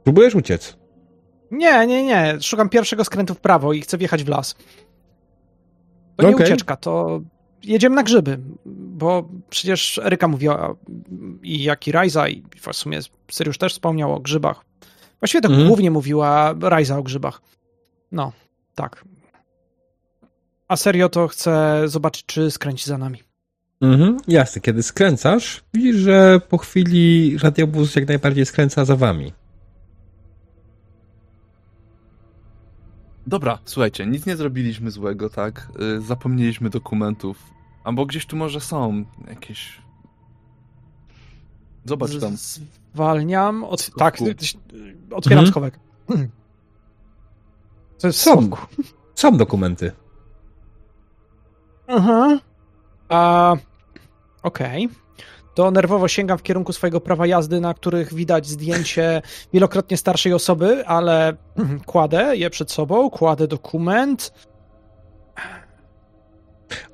[0.05, 0.77] Próbujesz uciec.
[1.51, 2.37] Nie, nie, nie.
[2.41, 4.55] Szukam pierwszego skrętu w prawo i chcę wjechać w las.
[6.20, 6.46] To nie Okej.
[6.46, 7.20] ucieczka, to
[7.62, 8.38] jedziemy na grzyby,
[8.76, 10.74] bo przecież Eryka mówiła
[11.42, 12.98] i jak i Rajza i w sumie
[13.30, 14.64] Syriusz też wspomniał o grzybach.
[15.20, 15.66] Właściwie to Mhm.
[15.68, 17.42] głównie mówiła Rajza o grzybach.
[18.12, 18.33] No,
[18.74, 19.04] tak.
[20.68, 23.18] A serio to chcę zobaczyć, czy skręci za nami.
[23.80, 24.61] Mhm, jasne.
[24.61, 29.33] Kiedy skręcasz, widzisz, że po chwili radiowóz jak najbardziej skręca za wami.
[33.31, 35.69] Dobra, słuchajcie, nic nie zrobiliśmy złego, tak?
[35.99, 37.38] Y, Zapomnieliśmy dokumentów.
[37.85, 39.83] Albo gdzieś tu może są jakieś...
[41.85, 42.37] Zobacz tam.
[42.37, 42.61] Z-
[42.95, 43.64] Zwalniam.
[43.64, 43.90] Od...
[43.99, 44.47] Tak, ty- ty-
[45.11, 45.47] otwieram Mhm.
[45.47, 45.79] schowek.
[47.97, 48.51] Co jest Są.
[49.14, 49.93] Są dokumenty.
[51.88, 52.38] Aha.
[53.09, 53.57] A,
[54.43, 54.88] Okej.
[55.55, 60.87] To nerwowo sięgam w kierunku swojego prawa jazdy, na których widać zdjęcie wielokrotnie starszej osoby,
[60.87, 61.37] ale
[61.87, 64.33] kładę je przed sobą, kładę dokument.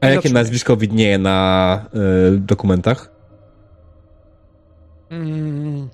[0.00, 1.80] A jakie nazwisko widnieje na
[2.34, 3.10] y, dokumentach?
[5.10, 5.88] Mm.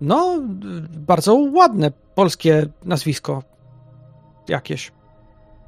[0.00, 0.38] No,
[0.88, 3.42] bardzo ładne polskie nazwisko.
[4.48, 4.92] Jakieś.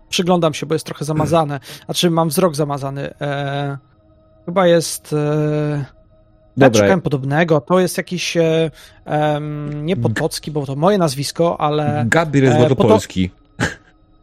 [0.08, 1.60] Przyglądam się, bo jest trochę zamazane.
[1.84, 3.14] Znaczy, mam wzrok zamazany.
[3.20, 3.78] E,
[4.46, 5.12] chyba jest.
[5.12, 5.84] E,
[6.56, 7.60] ja Dobra, szukałem podobnego.
[7.60, 8.36] To jest jakiś.
[8.36, 8.70] E,
[9.74, 13.30] nie Potocki, bo to moje nazwisko, ale Gabriel e, Złotopolski.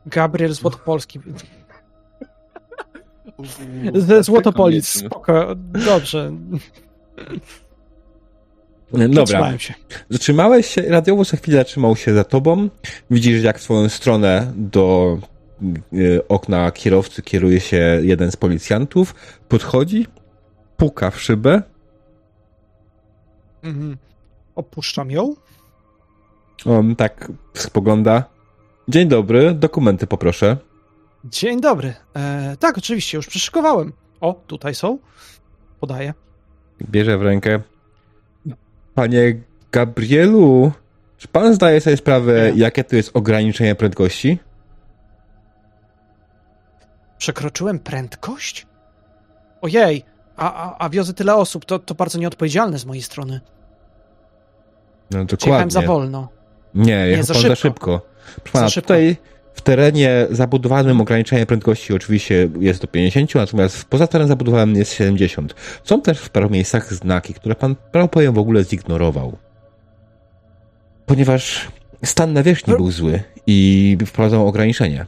[0.06, 1.20] Gabriel Złotopolski.
[3.96, 4.92] Ze Złotopolic.
[4.92, 5.10] Koniecznie.
[5.10, 5.56] Spoko.
[5.86, 6.32] Dobrze.
[8.92, 9.74] Dobra, Zatrzymałem się.
[10.10, 12.70] zatrzymałeś się, radiowóz za chwilę zatrzymał się za tobą.
[13.12, 15.18] Widzisz, jak w swoją stronę do
[16.30, 19.16] okna kierowcy kieruje się jeden z policjantów.
[19.48, 20.08] Podchodzi,
[20.78, 21.62] puka w szybę.
[23.64, 23.98] Mhm.
[24.56, 25.36] Opuszczam ją.
[26.66, 28.24] On tak spogląda.
[28.88, 30.58] Dzień dobry, dokumenty poproszę.
[31.26, 31.94] Dzień dobry.
[32.16, 33.94] E, tak, oczywiście, już przyszykowałem.
[34.22, 34.98] O, tutaj są.
[35.80, 36.14] Podaję.
[36.90, 37.60] Bierze w rękę.
[38.96, 39.36] Panie
[39.72, 40.72] Gabrielu,
[41.18, 42.60] czy pan zdaje sobie sprawę, Nie.
[42.62, 44.40] jakie to jest ograniczenie prędkości?
[47.22, 48.68] Przekroczyłem prędkość?
[49.62, 50.04] Ojej,
[50.38, 53.42] a, a, a wiozę tyle osób, to, to bardzo nieodpowiedzialne z mojej strony.
[55.12, 55.72] No Jechałem dokładnie.
[55.72, 56.30] za wolno.
[56.76, 57.56] Nie, jechał za pan za szybko.
[57.56, 58.02] szybko.
[58.36, 58.88] Proszę pana, Za szybko.
[58.88, 59.18] tutaj
[59.54, 65.56] w terenie zabudowanym ograniczenie prędkości oczywiście jest do 50, natomiast poza terenem zabudowanym jest 70.
[65.84, 69.38] Są też w paru miejscach znaki, które pan, prawo powiem, w ogóle zignorował.
[71.06, 71.68] Ponieważ
[72.06, 75.06] stan nawierzchni był zły i wprowadzał ograniczenie.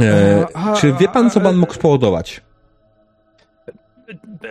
[0.00, 2.40] E, A, a, czy wie pan, co pan mógł spowodować?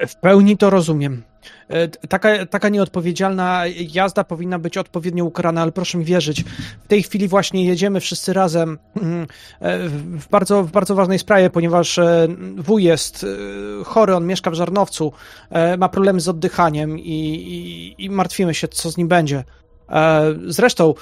[0.07, 1.23] W pełni to rozumiem.
[1.69, 6.43] E, taka, taka nieodpowiedzialna jazda powinna być odpowiednio ukarana, ale proszę mi wierzyć,
[6.83, 9.27] w tej chwili właśnie jedziemy wszyscy razem mm,
[9.59, 13.25] e, w bardzo, w bardzo ważnej sprawie, ponieważ e, wuj jest
[13.85, 15.13] chory, on mieszka w Żarnowcu,
[15.77, 19.43] ma problemy z oddychaniem i, i, i martwimy się, co z nim będzie.
[20.47, 20.93] Zresztą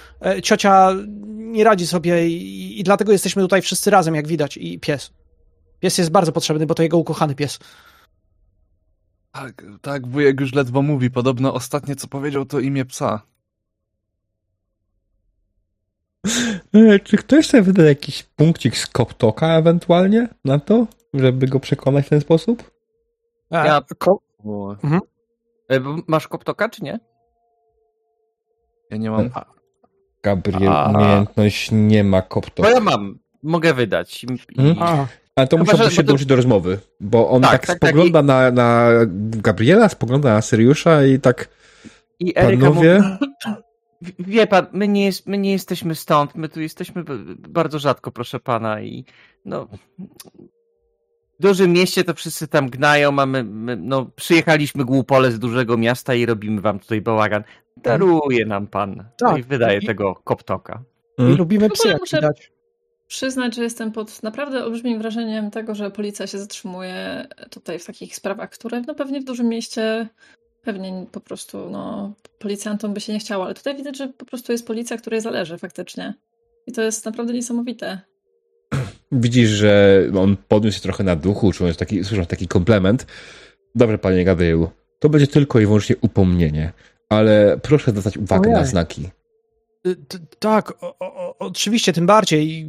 [0.43, 0.91] ciocia
[1.38, 5.12] nie radzi sobie i, i dlatego jesteśmy tutaj wszyscy razem, jak widać, i pies.
[5.80, 7.60] Pies jest bardzo potrzebny, bo to jego ukochany pies.
[9.32, 11.12] Tak, tak, wujek już ledwo mówi.
[11.12, 13.21] Podobno ostatnie, co powiedział, to imię psa.
[16.73, 22.06] E, czy ktoś chce wydać jakiś punkcik z Koptoka ewentualnie na to, żeby go przekonać
[22.06, 22.71] w ten sposób?
[23.50, 23.82] A, ja...
[23.97, 24.21] Ko...
[24.84, 25.02] Mhm.
[25.69, 27.00] E, masz Koptoka, czy nie?
[28.91, 29.30] Ja nie mam.
[30.23, 30.89] Gabriel, A...
[30.89, 32.69] umiejętność nie ma Koptoka.
[32.69, 33.19] No ja mam.
[33.43, 34.23] Mogę wydać.
[34.23, 34.28] I...
[34.58, 35.08] Mhm.
[35.36, 36.30] Ale to musiałby się dołączyć to...
[36.30, 38.28] do rozmowy, bo on tak, tak, tak spogląda tak, i...
[38.28, 41.50] na, na Gabriela, spogląda na Syriusza i tak
[42.19, 43.04] I Eryka panowie...
[44.02, 47.04] Mówi, wie pan, my nie, jest, my nie jesteśmy stąd, my tu jesteśmy
[47.38, 49.06] bardzo rzadko, proszę pana i
[49.45, 49.67] no
[51.39, 56.13] w dużym mieście to wszyscy tam gnają, mamy, my, no przyjechaliśmy głupole z dużego miasta
[56.13, 57.43] i robimy wam tutaj bałagan.
[57.84, 59.32] Daruje nam pan tak.
[59.32, 59.86] no i wydaje I...
[59.86, 60.84] tego koptoka.
[61.18, 62.18] I lubimy psy, jak muszę...
[62.18, 62.52] widać
[63.08, 68.16] przyznać, że jestem pod naprawdę olbrzymim wrażeniem tego, że policja się zatrzymuje tutaj w takich
[68.16, 70.08] sprawach, które no pewnie w dużym mieście
[70.63, 74.52] pewnie po prostu no, policjantom by się nie chciało, ale tutaj widać, że po prostu
[74.52, 76.13] jest policja, której zależy faktycznie.
[76.68, 78.00] I to jest naprawdę niesamowite.
[79.12, 83.08] Widzisz, że on podniósł się trochę na duchu, czując taki, słysząc taki komplement.
[83.76, 86.74] Dobrze, panie Gabrielu, to będzie tylko i wyłącznie upomnienie,
[87.10, 88.62] ale proszę zwracać uwagę Ojej.
[88.62, 89.10] na znaki.
[89.88, 89.96] Y,
[90.39, 92.65] tak, o, o, oczywiście, tym bardziej.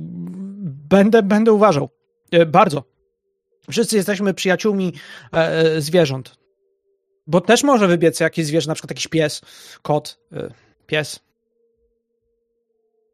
[0.88, 1.88] Będę, będę uważał.
[2.34, 2.98] Y, bardzo.
[3.70, 4.92] Wszyscy jesteśmy przyjaciółmi
[5.32, 6.38] e, e, zwierząt.
[7.26, 9.40] Bo też może wybiec jakieś zwierzę, na przykład jakiś pies,
[9.82, 10.50] kot, e,
[10.86, 11.20] pies.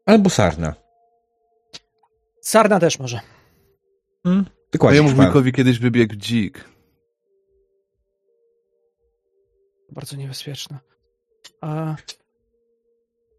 [0.06, 0.74] Albo sarna.
[2.40, 3.20] Sarna też może.
[4.22, 4.44] Hmm?
[4.72, 5.02] Dokładnie.
[5.02, 6.64] Mojemu wujkowi kiedyś wybiegł dzik.
[9.90, 10.78] Bardzo niebezpieczne.
[11.60, 11.96] A...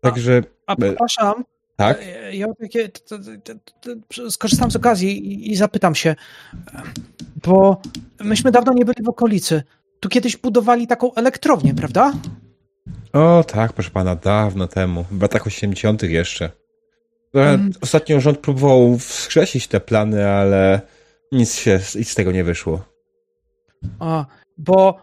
[0.02, 0.44] Także.
[0.68, 1.44] A, a przepraszam.
[1.76, 2.02] Tak?
[2.02, 2.90] E, ja takie,
[4.30, 6.16] skorzystam z okazji i, i, zapytam się,
[7.46, 7.82] bo
[8.20, 9.64] myśmy dawno nie byli w okolicy.
[10.00, 12.14] Tu kiedyś budowali taką elektrownię, prawda?
[13.14, 16.04] O tak, proszę pana, dawno temu, w latach 80.
[16.04, 16.52] jeszcze.
[17.34, 17.72] Hmm.
[17.82, 20.82] Ostatnio rząd próbował wskrzesić te plany, ale
[21.32, 22.86] nic się nic z tego nie wyszło.
[24.00, 24.26] A,
[24.58, 24.98] bo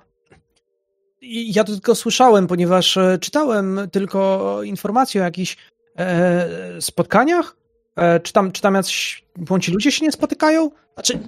[1.23, 5.57] ja to tylko słyszałem, ponieważ e, czytałem tylko informacje o jakichś
[5.99, 6.49] e,
[6.81, 7.57] spotkaniach.
[7.97, 10.71] E, czy, tam, czy tam jacyś bądź ludzie się nie spotykają?
[10.95, 11.19] Znaczy,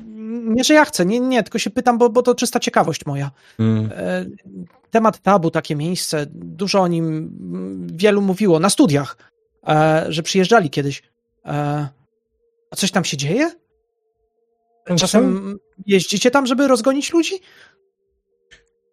[0.45, 3.31] nie, że ja chcę, nie, nie, tylko się pytam, bo, bo to czysta ciekawość moja.
[3.59, 3.91] Mm.
[3.97, 4.25] E,
[4.91, 7.31] temat tabu, takie miejsce, dużo o nim
[7.93, 9.17] wielu mówiło na studiach,
[9.69, 11.03] e, że przyjeżdżali kiedyś.
[11.47, 11.89] E,
[12.71, 13.51] a coś tam się dzieje?
[14.99, 17.35] Czasem jeździcie tam, żeby rozgonić ludzi?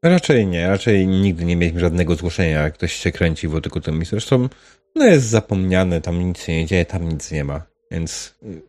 [0.04, 4.16] Raczej nie, raczej nigdy nie mieliśmy żadnego zgłoszenia, jak ktoś się kręci wokół tym miejscu.
[4.16, 4.50] Zresztą
[4.96, 7.62] no jest zapomniane, tam nic się nie dzieje, tam nic nie ma.
[7.92, 8.62] Więc y,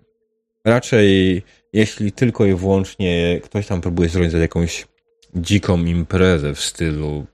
[0.64, 1.42] raczej
[1.73, 4.87] jeśli tylko i wyłącznie ktoś tam próbuje zrobić jakąś
[5.35, 7.27] dziką imprezę w stylu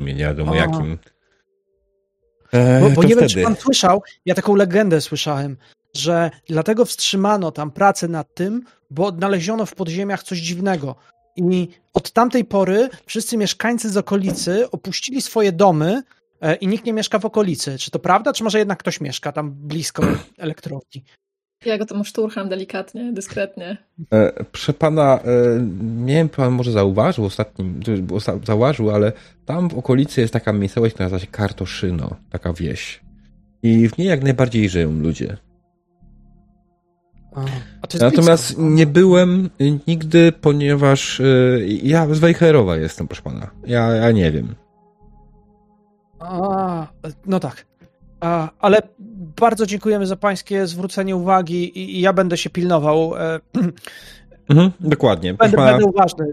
[0.00, 0.98] nie wiadomo jakim.
[2.52, 3.20] E, bo, bo nie wtedy...
[3.20, 5.56] wiem, czy pan słyszał, ja taką legendę słyszałem,
[5.94, 10.96] że dlatego wstrzymano tam pracę nad tym, bo odnaleziono w podziemiach coś dziwnego.
[11.36, 16.02] I od tamtej pory wszyscy mieszkańcy z okolicy opuścili swoje domy
[16.40, 17.78] e, i nikt nie mieszka w okolicy.
[17.78, 20.02] Czy to prawda, czy może jednak ktoś mieszka tam blisko
[20.38, 21.04] elektrowni?
[21.64, 23.76] Ja go tam szturcham delikatnie, dyskretnie.
[24.12, 27.80] E, proszę pana, e, nie wiem, pan może zauważył ostatnim,
[28.44, 29.12] zauważył, ale
[29.46, 33.00] tam w okolicy jest taka miejscowość, która nazywa się Kartoszyno, taka wieś.
[33.62, 35.36] I w niej jak najbardziej żyją ludzie.
[38.00, 39.50] Natomiast nie byłem
[39.86, 43.50] nigdy, ponieważ y, ja z Wejherowa jestem, proszę pana.
[43.66, 44.54] Ja, ja nie wiem.
[46.20, 46.86] A,
[47.26, 47.66] no tak.
[48.20, 48.82] A, ale
[49.40, 53.16] bardzo dziękujemy za pańskie zwrócenie uwagi i, i ja będę się pilnował.
[53.16, 53.40] E,
[54.50, 55.34] mhm, dokładnie.
[55.34, 56.32] Będę, pana, będę uważny.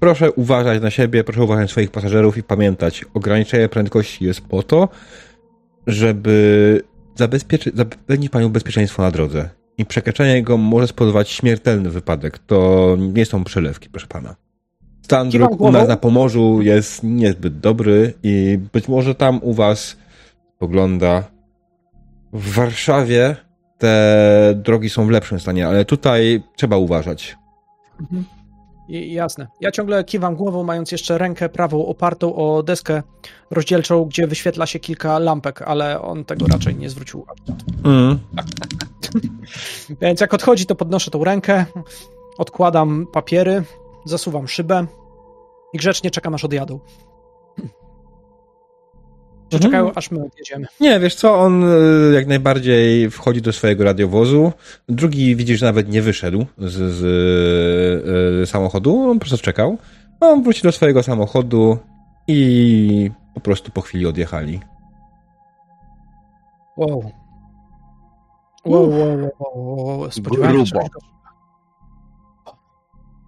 [0.00, 4.62] Proszę uważać na siebie, proszę uważać na swoich pasażerów i pamiętać, ograniczenie prędkości jest po
[4.62, 4.88] to,
[5.86, 6.82] żeby
[7.14, 12.38] zabezpieczyć, zapewnić panią bezpieczeństwo na drodze i przekraczanie go może spowodować śmiertelny wypadek.
[12.38, 14.34] To nie są przelewki, proszę pana.
[15.02, 19.96] Stan dróg u nas na Pomorzu jest niezbyt dobry i być może tam u was
[20.58, 21.24] pogląda.
[22.32, 23.36] W Warszawie
[23.78, 27.36] te drogi są w lepszym stanie, ale tutaj trzeba uważać.
[28.00, 28.24] Mhm.
[28.88, 29.46] Jasne.
[29.60, 33.02] Ja ciągle kiwam głową, mając jeszcze rękę prawą opartą o deskę
[33.50, 37.42] rozdzielczą, gdzie wyświetla się kilka lampek, ale on tego raczej nie zwrócił uwagi.
[37.84, 38.18] Mm.
[40.00, 41.64] Więc jak odchodzi, to podnoszę tą rękę,
[42.38, 43.62] odkładam papiery,
[44.04, 44.86] zasuwam szybę
[45.72, 46.80] i grzecznie czekam, aż odjadą.
[49.52, 49.62] Że Mhm.
[49.72, 50.66] czekają, aż my odjedziemy.
[50.80, 54.52] Nie, wiesz co, on y, jak najbardziej wchodzi do swojego radiowozu.
[54.88, 57.02] Drugi widzisz, że nawet nie wyszedł z, z
[58.42, 59.78] y, samochodu, on po prostu czekał.
[60.20, 61.78] On wróci do swojego samochodu
[62.28, 64.60] i po prostu po chwili odjechali.
[66.76, 67.10] Wow.
[68.64, 70.10] Wow, wow, wow, wow, wow.
[70.10, 71.00] Spodziewałem się czegoś gorszego.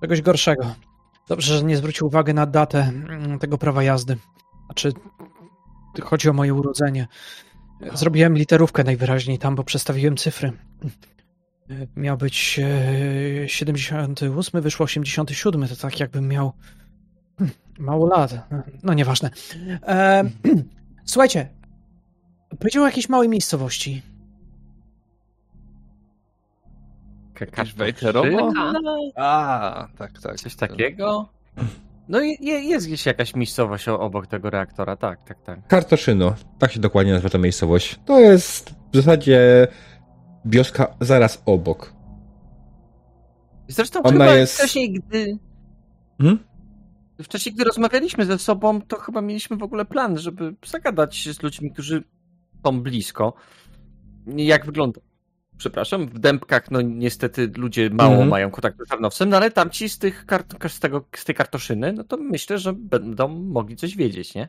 [0.01, 0.75] Czegoś gorszego.
[1.29, 4.17] Dobrze, że nie zwrócił uwagi na datę mm, tego prawa jazdy.
[4.67, 4.93] Znaczy,
[6.03, 7.07] chodzi o moje urodzenie.
[7.95, 10.53] Zrobiłem literówkę najwyraźniej tam, bo przestawiłem cyfry.
[11.97, 12.61] Miał być
[13.45, 16.53] e, 78, wyszło 87, to tak jakbym miał
[17.39, 18.49] hmm, mało lat.
[18.83, 19.31] No nieważne.
[19.83, 20.25] E,
[21.05, 21.49] słuchajcie,
[22.59, 24.03] powiedział o jakiejś małej miejscowości.
[27.77, 28.53] Wejherowo?
[29.17, 30.37] A, tak, tak.
[30.37, 31.29] Coś takiego?
[32.09, 35.67] No i je- jest gdzieś jakaś miejscowość obok tego reaktora, tak, tak, tak.
[35.67, 38.01] Kartoszyno, tak się dokładnie nazywa ta miejscowość.
[38.05, 39.69] To jest w zasadzie
[40.45, 41.93] wioska zaraz obok.
[43.69, 45.39] Zresztą Ona chyba jest- wcześniej, gdy
[46.19, 46.39] Hmm?
[47.23, 51.43] wcześniej, gdy rozmawialiśmy ze sobą, to chyba mieliśmy w ogóle plan, żeby zagadać się z
[51.43, 52.05] ludźmi, którzy
[52.67, 53.33] są blisko.
[54.37, 55.01] Jak wygląda?
[55.59, 58.29] Przepraszam, w dębkach, no niestety ludzie mało Mhm.
[58.29, 61.93] mają kontaktu z Tarnowcem, no ale tamci z, tych kart- z, tego, z tej kartoszyny,
[61.93, 64.49] no to myślę, że będą mogli coś wiedzieć, nie?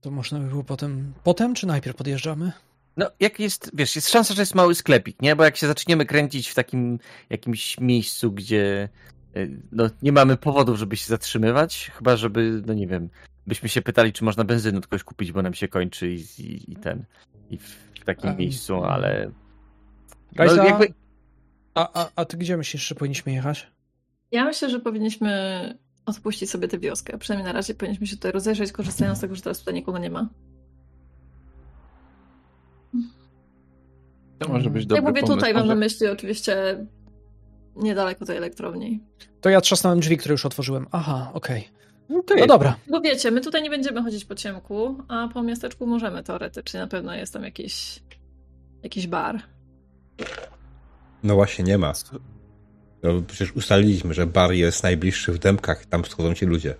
[0.00, 1.12] To można by było potem.
[1.24, 2.52] Potem czy najpierw podjeżdżamy?
[2.96, 5.36] No, jak jest, wiesz, jest szansa, że jest mały sklepik, nie?
[5.36, 6.98] Bo jak się zaczniemy kręcić w takim
[7.30, 8.88] jakimś miejscu, gdzie
[9.36, 13.08] y, no, nie mamy powodów, żeby się zatrzymywać, chyba żeby, no nie wiem,
[13.46, 16.72] byśmy się pytali, czy można benzyny od kogoś kupić, bo nam się kończy i, i,
[16.72, 17.04] i ten,
[17.50, 19.30] i w, takim Em, miejscu, ale...
[20.36, 20.88] Rajza, No, jakby,
[21.74, 23.70] a, a, a ty gdzie myślisz, że powinniśmy jechać?
[24.32, 25.28] Ja myślę, że powinniśmy
[26.06, 27.18] odpuścić sobie tę wioskę.
[27.18, 30.10] Przynajmniej na razie powinniśmy się tutaj rozejrzeć, korzystając z tego, że teraz tutaj nikogo nie
[30.10, 30.28] ma.
[34.38, 35.34] To może być Jak dobry mówię pomysł.
[35.34, 36.86] tutaj, mam na myśli oczywiście
[37.76, 39.00] niedaleko tej elektrowni.
[39.40, 40.86] To ja trzasnąłem drzwi, które już otworzyłem.
[40.92, 41.68] Aha, okej.
[41.70, 42.76] no to No jest, dobra.
[42.90, 46.80] Bo wiecie, my tutaj nie będziemy chodzić po ciemku, a po miasteczku możemy teoretycznie.
[46.80, 48.02] Na pewno jest tam jakiś,
[48.82, 49.42] jakiś bar.
[51.22, 51.92] No właśnie nie ma.
[53.02, 56.74] No, przecież ustaliliśmy, że bar jest najbliższy w Dębkach, tam schodzą ci ludzie.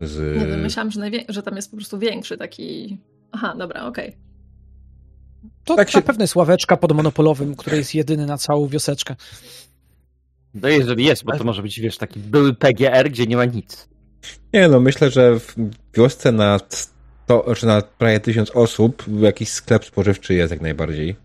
[0.00, 0.38] Z...
[0.40, 2.98] Nie wiem, myślałam, że, najwię- że tam jest po prostu większy taki...
[3.32, 4.16] Aha, dobra, okej.
[5.64, 8.66] To Tak tak się- na pewno jest ławeczka pod monopolowym, który jest jedyny na całą
[8.68, 9.16] wioseczkę.
[10.54, 13.88] no jeżeli jest, bo to może być, wiesz, taki były PGR, gdzie nie ma nic.
[14.52, 15.54] Nie no, myślę, że w
[15.94, 21.16] wiosce na 100, czy na prawie tysiąc osób jakiś sklep spożywczy jest jak najbardziej.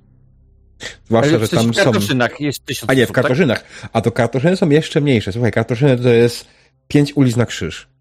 [1.05, 1.83] Zwłaszcza, że tam w są...
[1.83, 3.15] Kartoszynach jest tysiąc A nie, w tak?
[3.15, 3.63] Kartoszynach.
[3.93, 5.31] A to Kartoszyny są jeszcze mniejsze.
[5.31, 6.45] Słuchaj, Kartoszyny to jest
[6.87, 7.92] pięć ulic na krzyż.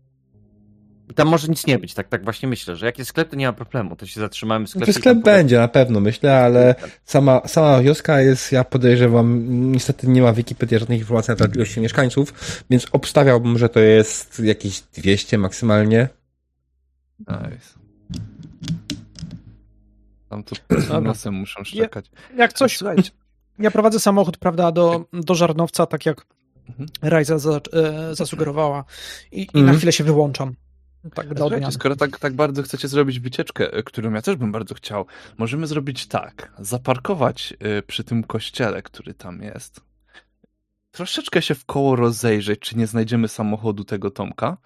[1.15, 3.47] Tam może nic nie być, tak, tak właśnie myślę, że jak jest sklep, to nie
[3.47, 4.87] ma problemu, to się zatrzymamy w sklepie.
[4.87, 9.43] Czy i tam sklep będzie na pewno, myślę, ale sama, sama wioska jest, ja podejrzewam,
[9.73, 12.35] niestety nie ma w Wikipedii żadnych informacji na temat ilości mieszkańców,
[12.71, 16.09] więc obstawiałbym, że to jest jakieś 200 maksymalnie.
[17.21, 17.79] Nice.
[20.29, 22.11] Tam to z nosem muszą szczekać.
[22.37, 23.11] Jak coś, słuchajcie,
[23.59, 26.27] ja prowadzę samochód, prawda, do, do żarnowca, tak jak
[26.69, 26.89] Mhm.
[27.03, 28.85] Rajza za, e, zasugerowała
[29.33, 29.77] i, i na Mhm.
[29.77, 30.55] chwilę się wyłączam.
[31.03, 31.73] Tak Słuchajcie, odmiany.
[31.73, 35.07] skoro tak, tak bardzo chcecie zrobić wycieczkę, y, którą ja też bym bardzo chciał,
[35.39, 36.53] możemy zrobić tak.
[36.59, 39.81] Zaparkować y, przy tym kościele, który tam jest.
[40.91, 44.57] Troszeczkę się w koło rozejrzeć, czy nie znajdziemy samochodu tego Tomka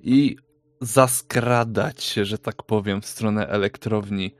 [0.00, 0.36] i
[0.80, 4.34] zaskradać się, że tak powiem, w stronę elektrowni.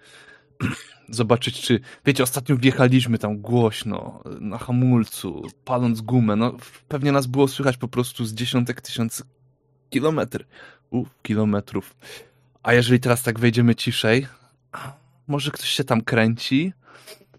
[1.09, 1.80] Zobaczyć, czy.
[2.07, 6.36] Wiecie, ostatnio wjechaliśmy tam głośno, na hamulcu, paląc gumę.
[6.36, 6.57] No,
[6.88, 9.22] pewnie nas było słychać po prostu z dziesiątek tysięcy
[9.90, 10.44] kilometr,
[10.93, 11.97] u, kilometrów.
[12.62, 14.26] A jeżeli teraz tak wejdziemy ciszej,
[15.26, 16.72] może ktoś się tam kręci?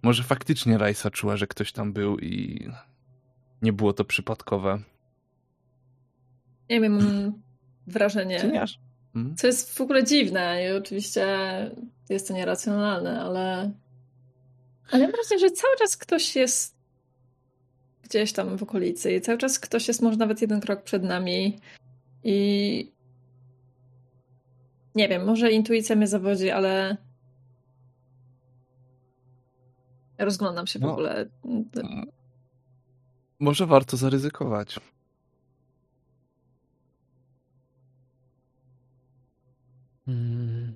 [0.03, 2.67] Może faktycznie Rajsa czuła, że ktoś tam był i
[3.61, 4.79] nie było to przypadkowe.
[6.69, 7.33] Nie wiem, mam
[7.87, 8.39] wrażenie,
[9.13, 9.35] Hmm?
[9.35, 11.27] co jest w ogóle dziwne i oczywiście
[12.09, 13.71] jest to nieracjonalne, ale
[14.91, 16.75] ale mam wrażenie, że cały czas ktoś jest
[18.03, 21.59] gdzieś tam w okolicy i cały czas ktoś jest może nawet jeden krok przed nami
[22.23, 22.91] i
[24.95, 26.97] nie wiem, może intuicja mnie zawodzi, ale
[30.17, 30.91] rozglądam się w No.
[30.91, 31.25] ogóle.
[33.39, 34.79] może warto zaryzykować.
[40.05, 40.73] Hmm.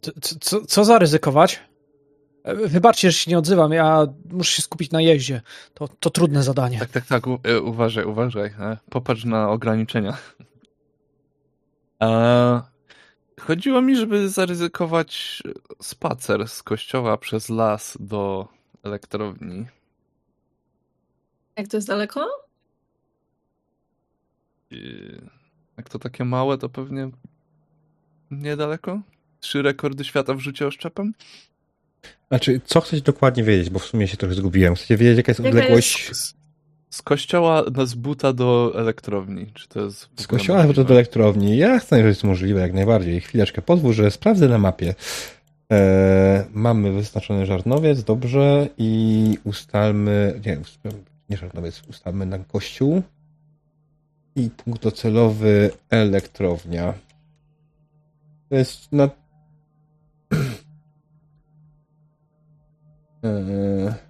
[0.00, 1.60] Co, co, co zaryzykować?
[2.44, 3.72] E, Wybaczcie, że się nie odzywam.
[3.72, 5.42] Ja muszę się skupić na jeździe.
[5.74, 6.78] To, to trudne zadanie.
[6.78, 7.24] Tak, tak, tak.
[7.44, 8.46] E, uważaj, uważaj.
[8.60, 10.16] E, Popatrz na ograniczenia.
[13.40, 15.42] Chodziło mi, żeby zaryzykować
[15.82, 18.48] spacer z kościoła przez las do
[18.82, 19.66] elektrowni.
[21.56, 22.26] Jak to jest daleko?
[24.70, 25.12] I
[25.76, 27.10] Jak to takie małe, to pewnie
[28.30, 29.00] niedaleko?
[29.40, 31.14] Trzy rekordy świata w rzucie oszczepem?
[32.28, 34.74] Znaczy, co chcecie dokładnie wiedzieć, bo w sumie się trochę zgubiłem.
[34.74, 36.34] Chcecie wiedzieć, jaka jest Jaka odległość Z,
[36.90, 39.46] z kościoła z buta do elektrowni.
[39.54, 40.08] Czy to jest.
[40.16, 40.84] z kościoła możliwe?
[40.84, 41.56] do elektrowni?
[41.56, 43.20] Ja chcę, że jest możliwe, jak najbardziej.
[43.20, 44.94] Chwileczkę, pozwól, że sprawdzę na mapie.
[45.72, 50.58] E, mamy wyznaczony żarnowiec, dobrze, i ustalmy, nie,
[51.30, 53.02] nie żarnowiec, ustalmy na kościół
[54.36, 56.94] i punkt docelowy elektrownia.
[58.48, 59.08] To jest na...
[63.24, 64.07] E,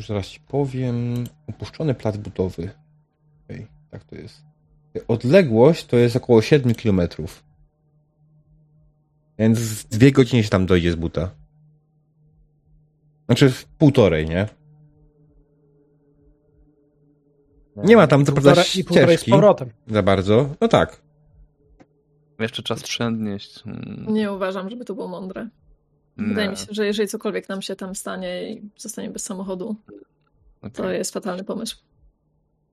[0.00, 1.24] już zaraz ci powiem.
[1.48, 2.70] Opuszczony plac budowy.
[3.44, 4.42] Okej, tak to jest.
[5.08, 7.00] Odległość to jest około 7 km.
[9.38, 11.30] Więc dwie godziny się tam dojdzie z buta.
[13.26, 14.48] Znaczy w półtorej, nie?
[17.76, 19.32] Nie ma tam co prawda ścieżki
[19.86, 20.54] za bardzo.
[20.60, 21.02] No tak.
[22.38, 23.62] Jeszcze czas przędnieść.
[23.62, 25.48] Hmm, Nie uważam, żeby to było mądre.
[26.28, 26.50] Wydaje nie.
[26.50, 29.76] mi się, że jeżeli cokolwiek nam się tam stanie i zostanie bez samochodu,
[30.72, 30.98] to Okej.
[30.98, 31.76] jest fatalny pomysł.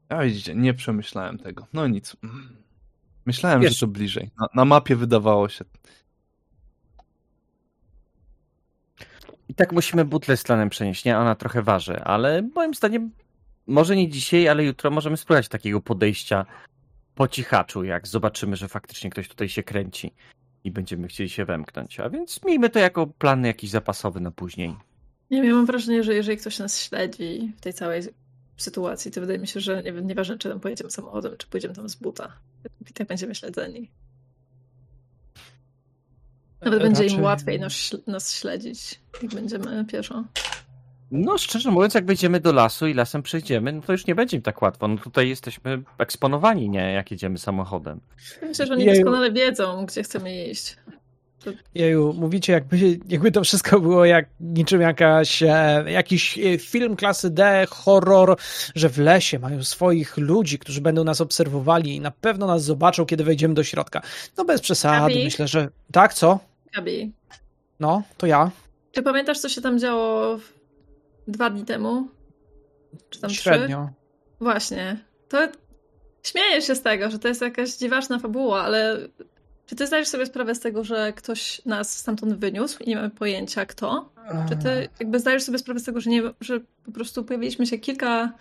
[0.09, 1.67] A widzicie, nie przemyślałem tego.
[1.73, 2.15] No nic.
[3.25, 4.29] Myślałem, Wiesz- że to bliżej.
[4.39, 5.65] Na, na mapie wydawało się.
[9.49, 11.17] I tak musimy butlę z tlenem przenieść, nie?
[11.17, 13.11] Ona trochę waży, ale moim zdaniem
[13.67, 16.45] może nie dzisiaj, ale jutro możemy spróbować takiego podejścia
[17.15, 20.13] po cichaczu, jak zobaczymy, że faktycznie ktoś tutaj się kręci
[20.67, 21.99] i będziemy chcieli się wemknąć.
[21.99, 24.75] A więc miejmy to jako plan jakiś zapasowy na później.
[25.31, 28.01] Nie wiem, ja mam wrażenie, że jeżeli ktoś nas śledzi w tej całej
[28.57, 31.73] sytuacji, to wydaje mi się, że nie wiem, nieważne, czy tam pojedziemy samochodem, czy pojedziemy
[31.75, 32.33] tam z buta.
[32.89, 33.89] I tak będziemy śledzeni.
[36.61, 40.23] Nawet będzie im Raczej- łatwiej nas, nas śledzić, jak będziemy pieszo.
[41.11, 44.37] No, szczerze mówiąc, jak wejdziemy do lasu i lasem przejdziemy, no to już nie będzie
[44.37, 44.87] im tak łatwo.
[44.87, 46.91] No tutaj jesteśmy eksponowani, nie?
[46.93, 47.99] Jak jedziemy samochodem.
[48.41, 48.95] Myślę, że oni Jeju.
[48.95, 50.77] doskonale wiedzą, gdzie chcemy iść.
[51.75, 57.29] Jeju, mówicie, jakby, jakby to wszystko było jak niczym jakaś, e, jakiś e, film klasy
[57.29, 58.37] D, horror,
[58.75, 63.05] że w lesie mają swoich ludzi, którzy będą nas obserwowali i na pewno nas zobaczą,
[63.05, 64.01] kiedy wejdziemy do środka.
[64.37, 65.23] No bez przesady, Gabi?
[65.23, 65.69] myślę, że...
[65.91, 66.39] Tak, co?
[66.75, 67.11] Gabi,
[67.79, 68.51] No, to ja.
[68.91, 70.56] czy pamiętasz, co się tam działo w-
[71.27, 72.07] dwa dni temu?
[73.09, 73.41] Czy tam trzy?
[73.41, 73.89] Średnio.
[74.39, 75.05] Właśnie.
[75.29, 75.37] To
[76.23, 78.97] śmieję się z tego, że to jest jakaś dziwaczna fabuła, ale
[79.65, 83.09] czy ty zdajesz sobie sprawę z tego, że ktoś nas stamtąd wyniósł i nie mamy
[83.09, 84.09] pojęcia kto?
[84.49, 87.77] Czy ty jakby zdajesz sobie sprawę z tego, że, nie, że po prostu pojawiliśmy się
[87.77, 88.31] kilka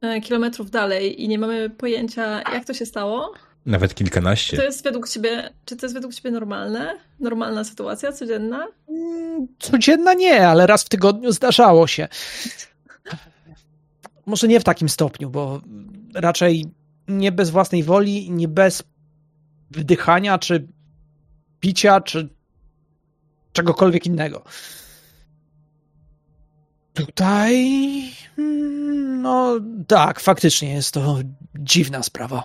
[0.00, 3.32] e, kilometrów dalej i nie mamy pojęcia, jak to się stało?
[3.66, 4.56] Nawet Czy kilkanaście.
[4.56, 6.98] to jest według ciebie, czy to jest według ciebie normalne?
[7.20, 8.66] Normalna sytuacja, codzienna?
[8.88, 12.08] Mm, Codzienna nie, ale raz w tygodniu zdarzało się.
[14.26, 15.60] Może nie w takim stopniu, bo
[16.14, 16.64] raczej
[17.08, 18.82] nie bez własnej woli, nie bez
[19.70, 20.68] wdychania, czy
[21.60, 22.28] picia, czy
[23.52, 24.44] czegokolwiek innego.
[26.94, 27.56] Tutaj.
[28.38, 29.54] mm, No
[29.86, 31.18] tak, faktycznie jest to
[31.58, 32.44] dziwna sprawa.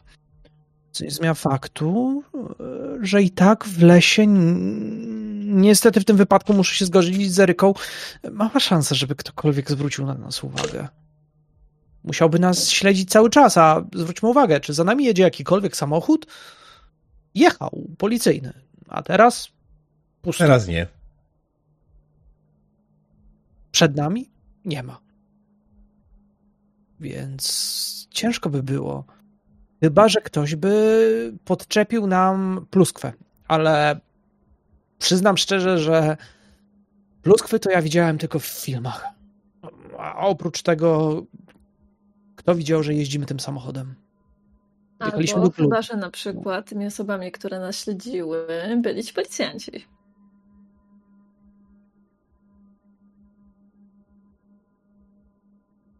[0.95, 2.65] Co nie zmienia faktu, e,
[3.01, 7.73] że i tak w lesie, niestety w tym wypadku muszę się zgodzić z Eryką,
[8.31, 10.87] mała szansa, żeby ktokolwiek zwrócił na nas uwagę.
[12.03, 16.27] Musiałby nas śledzić cały czas, a zwróćmy uwagę, czy za nami jedzie jakikolwiek samochód?
[17.33, 18.53] Jechał, policyjny.
[18.87, 19.49] A teraz
[20.21, 20.43] pusto.
[20.43, 20.87] Teraz nie.
[23.71, 24.29] Przed nami
[24.65, 24.99] nie ma.
[26.99, 29.14] Więc ciężko by było.
[29.79, 33.13] Chyba, że ktoś by podczepił nam pluskwę.
[33.47, 33.99] Ale
[34.97, 36.17] przyznam szczerze, że
[37.21, 39.05] pluskwy to ja widziałem tylko w filmach.
[39.97, 41.21] A oprócz tego,
[42.35, 43.95] kto widział, że jeździmy tym samochodem?
[45.05, 48.47] Jechaliśmy Albo chyba, że na przykład tymi osobami, które nas śledziły,
[48.81, 49.71] byli ci policjanci.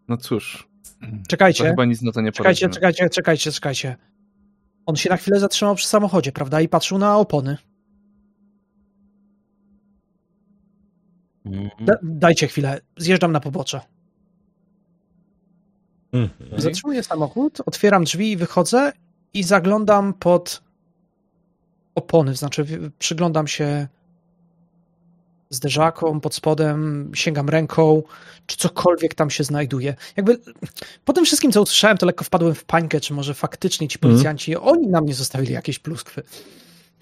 [0.07, 0.74] No cóż.
[1.01, 3.95] To Czekajcie, chyba nic na to nie czekajcie, czekajcie, czekajcie, czekajcie.
[4.85, 6.61] On się na chwilę zatrzymał przy samochodzie, prawda?
[6.61, 7.57] I patrzył na opony.
[11.45, 11.85] Mhm.
[11.85, 13.81] Da, dajcie chwilę, zjeżdżam na pobocze.
[16.13, 16.61] Mhm.
[16.61, 18.91] Zatrzymuję samochód, otwieram drzwi i wychodzę
[19.33, 20.63] i zaglądam pod
[21.95, 22.65] opony, znaczy
[22.99, 23.87] przyglądam się
[25.55, 28.03] zderzakom pod spodem, sięgam ręką,
[28.45, 29.95] czy cokolwiek tam się znajduje.
[30.17, 30.39] Jakby
[31.05, 34.55] po tym wszystkim, co usłyszałem, to lekko wpadłem w pańkę, czy może faktycznie ci policjanci,
[34.55, 36.23] oni na mnie zostawili jakieś pluskwy.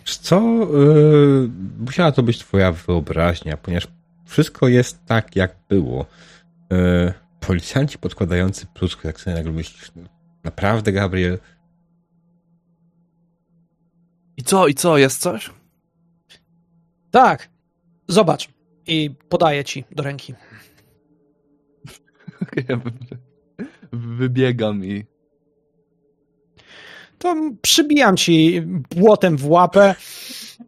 [0.05, 0.41] Co?
[0.41, 1.49] Yy,
[1.79, 3.87] musiała to być twoja wyobraźnia, ponieważ
[4.25, 6.05] wszystko jest tak, jak było.
[6.69, 10.03] Yy, policjanci podkładający pluskwy, jak sobie nagle myślisz, no,
[10.43, 11.39] naprawdę, Gabriel?
[14.37, 15.49] I co, i co, jest coś?
[17.11, 17.49] Tak,
[18.13, 18.49] zobacz.
[18.87, 20.33] I podaję ci do ręki.
[22.69, 22.91] Ja wy-
[23.91, 25.05] wybiegam i
[27.17, 28.61] to przybijam ci
[28.95, 29.95] błotem w łapę.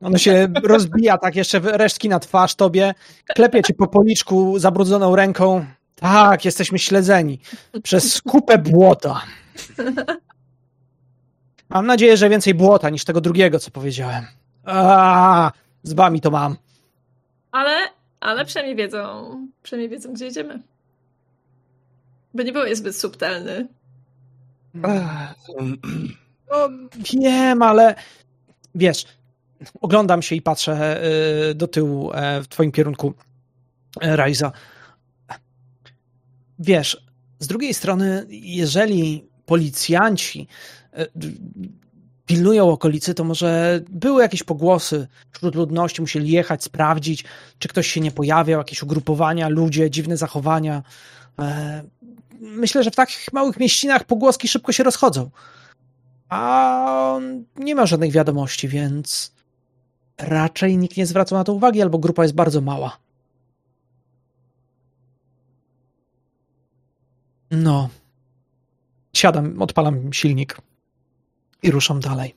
[0.02, 2.94] Ono się rozbija tak jeszcze resztki na twarz tobie.
[3.36, 5.66] Klepię cię po policzku zabrudzoną ręką.
[5.96, 7.40] Tak, jesteśmy śledzeni
[7.84, 9.22] przez kupę błota.
[11.70, 14.26] Mam nadzieję, że więcej błota niż tego drugiego, co powiedziałem.
[14.66, 15.52] A,
[15.84, 16.56] z wami to mam.
[17.56, 17.90] Ale,
[18.20, 20.62] ale przynajmniej wiedzą, przynajmniej wiedzą, gdzie jedziemy.
[22.34, 23.68] By nie byłeś zbyt subtelny.
[26.52, 26.70] No,
[27.14, 27.96] wiem, ale
[28.76, 29.06] wiesz,
[29.82, 31.04] oglądam się i patrzę
[31.52, 33.14] y, do tyłu e, w twoim kierunku,
[34.02, 34.52] e, Rajza.
[36.60, 37.06] Wiesz,
[37.40, 40.48] z drugiej strony, jeżeli policjanci
[40.94, 41.08] e,
[42.26, 47.24] pilnują okolicy, to może były jakieś pogłosy wśród ludności, musieli jechać, sprawdzić,
[47.60, 50.84] czy ktoś się nie pojawiał, jakieś ugrupowania, ludzie, dziwne zachowania.
[51.40, 51.84] E,
[52.40, 55.30] Myślę, że w takich małych mieścinach pogłoski szybko się rozchodzą.
[56.30, 57.20] A
[57.56, 59.32] nie ma żadnych wiadomości, więc
[60.18, 62.98] raczej nikt nie zwraca na to uwagi, albo grupa jest bardzo mała.
[67.52, 67.90] No.
[69.14, 70.58] Siadam, odpalam silnik
[71.64, 72.36] i ruszam dalej.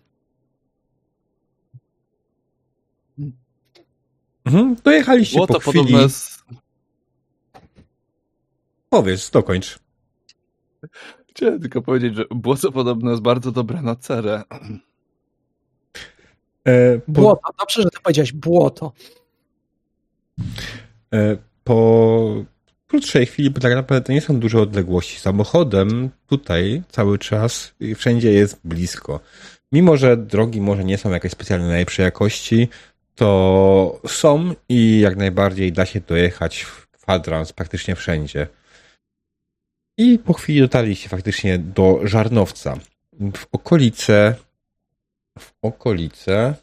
[4.45, 5.79] Mhm, dojechaliście było po to chwili.
[5.79, 6.45] podobne z...
[8.91, 9.79] Powiedz, dokończ.
[11.29, 14.43] Chciałem tylko powiedzieć, że było to podobne jest bardzo dobre na cerę.
[16.65, 18.93] E, po, Błoto, dobrze, że ty powiedziałeś błoto.
[21.15, 22.45] e, po
[22.89, 25.21] krótszej chwili, bo tak naprawdę nie są duże odległości.
[25.21, 29.21] Samochodem tutaj cały czas wszędzie jest blisko.
[29.73, 32.69] Mimo, że drogi może nie są jakieś specjalnie najlepszej jakości,
[33.15, 38.47] to są i jak najbardziej da się dojechać w kwadrans praktycznie wszędzie.
[39.99, 42.77] I po chwili dotarliście faktycznie do Żarnowca.
[43.35, 44.35] W okolice
[45.39, 46.55] w okolice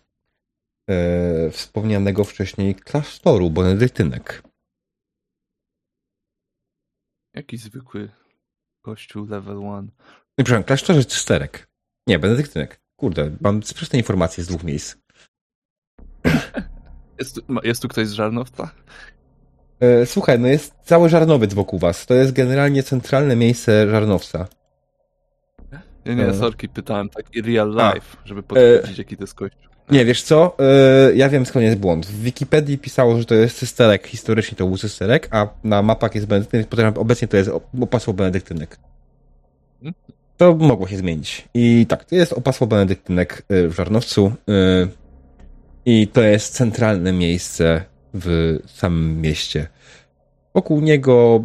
[0.89, 4.43] e, wspomnianego wcześniej klasztoru benedyktynek.
[7.35, 8.09] Jaki zwykły
[8.81, 9.83] kościół level 1.
[10.37, 11.67] Nie, przepraszam, klasztorze cysterek.
[12.07, 12.81] Nie, benedyktynek.
[12.95, 14.95] Kurde, mam sprzeczne informacje z dwóch miejsc.
[17.19, 18.71] Jest, jest tu ktoś z Żarnowca?
[19.79, 22.05] E, słuchaj, no jest cały Żarnowiec wokół was.
[22.05, 24.47] To jest generalnie centralne miejsce Żarnowca.
[26.05, 26.33] Nie, nie, E.
[26.33, 27.93] sorki, pytałem tak i real A.
[27.93, 29.71] life, żeby potwierdzić, jaki to jest kościół.
[29.91, 30.57] Nie, wiesz co?
[30.59, 32.05] E, ja wiem skąd jest błąd.
[32.05, 34.07] W Wikipedii pisało, że to jest cysterek.
[34.07, 36.67] Historycznie to był cysterek, a na mapach jest benedyktynek.
[36.67, 38.77] Potem obecnie to jest opasło benedyktynek.
[40.37, 41.47] To mogło się zmienić.
[41.53, 44.31] I tak, to jest opasło benedyktynek y, w Żarnowcu.
[44.49, 44.87] y,
[45.85, 47.83] I to jest centralne miejsce
[48.13, 49.67] w samym mieście.
[50.53, 51.43] Wokół niego,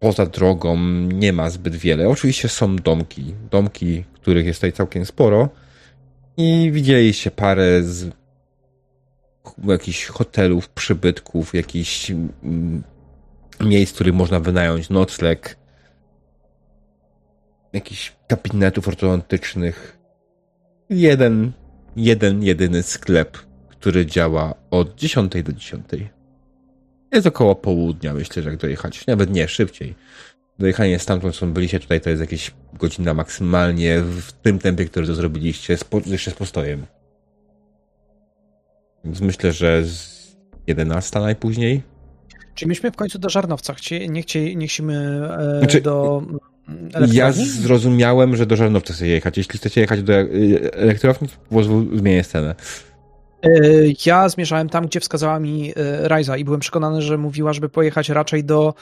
[0.00, 2.08] poza drogą, nie ma zbyt wiele.
[2.08, 3.34] Oczywiście są domki.
[3.50, 5.48] Domki, których jest tutaj całkiem sporo.
[6.36, 8.10] I widzieliście parę z
[9.44, 12.82] ch- jakichś hotelów, przybytków, jakichś mm,
[13.60, 15.56] miejsc, w których można wynająć nocleg,
[17.72, 19.98] jakichś gabinetów ortodontycznych.
[20.90, 21.52] Jeden,
[21.96, 25.84] jeden, jedyny sklep, który działa od 10 do 10.
[27.12, 29.06] Jest około południa, myślę, że jak dojechać.
[29.06, 29.94] Nawet nie, szybciej.
[30.58, 35.14] Dojechanie stamtąd, skąd byliście tutaj, to jest jakieś godzina maksymalnie w tym tempie, który to
[35.14, 36.86] zrobiliście, z po, jeszcze z postojem.
[39.04, 40.36] Więc myślę, że z
[40.66, 41.82] 11 najpóźniej.
[42.54, 43.74] Czyli myśmy w końcu do Żarnowca.
[43.74, 46.22] Chcie, nie, chcie, nie chcemy e, Znaczy, do
[46.68, 47.46] mm, Ja elektrowni?
[47.46, 49.38] zrozumiałem, że do Żarnowca chcecie jechać.
[49.38, 50.24] Jeśli chcecie jechać do e,
[50.72, 51.62] elektrowni, to
[51.96, 52.54] zmienię scenę.
[53.44, 53.48] E,
[54.06, 58.08] Ja zmierzałem tam, gdzie wskazała mi e, Rajza i byłem przekonany, że mówiła, żeby pojechać
[58.08, 58.74] raczej do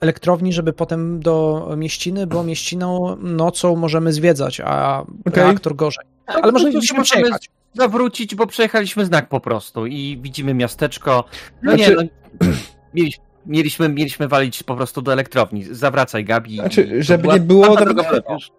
[0.00, 5.42] elektrowni, żeby potem do mieściny, bo mieściną nocą możemy zwiedzać, a Okej.
[5.44, 6.04] reaktor gorzej.
[6.26, 7.50] Tak, Ale no możemy przejechać.
[7.74, 11.24] zawrócić, bo przejechaliśmy znak po prostu i widzimy miasteczko.
[11.62, 12.46] No Znaczy- nie, no,
[12.94, 15.64] Mieliśmy, mieliśmy, mieliśmy walić po prostu do elektrowni.
[15.64, 16.54] Zawracaj, Gabi.
[16.54, 17.96] Znaczy, żeby była nie było, nawet,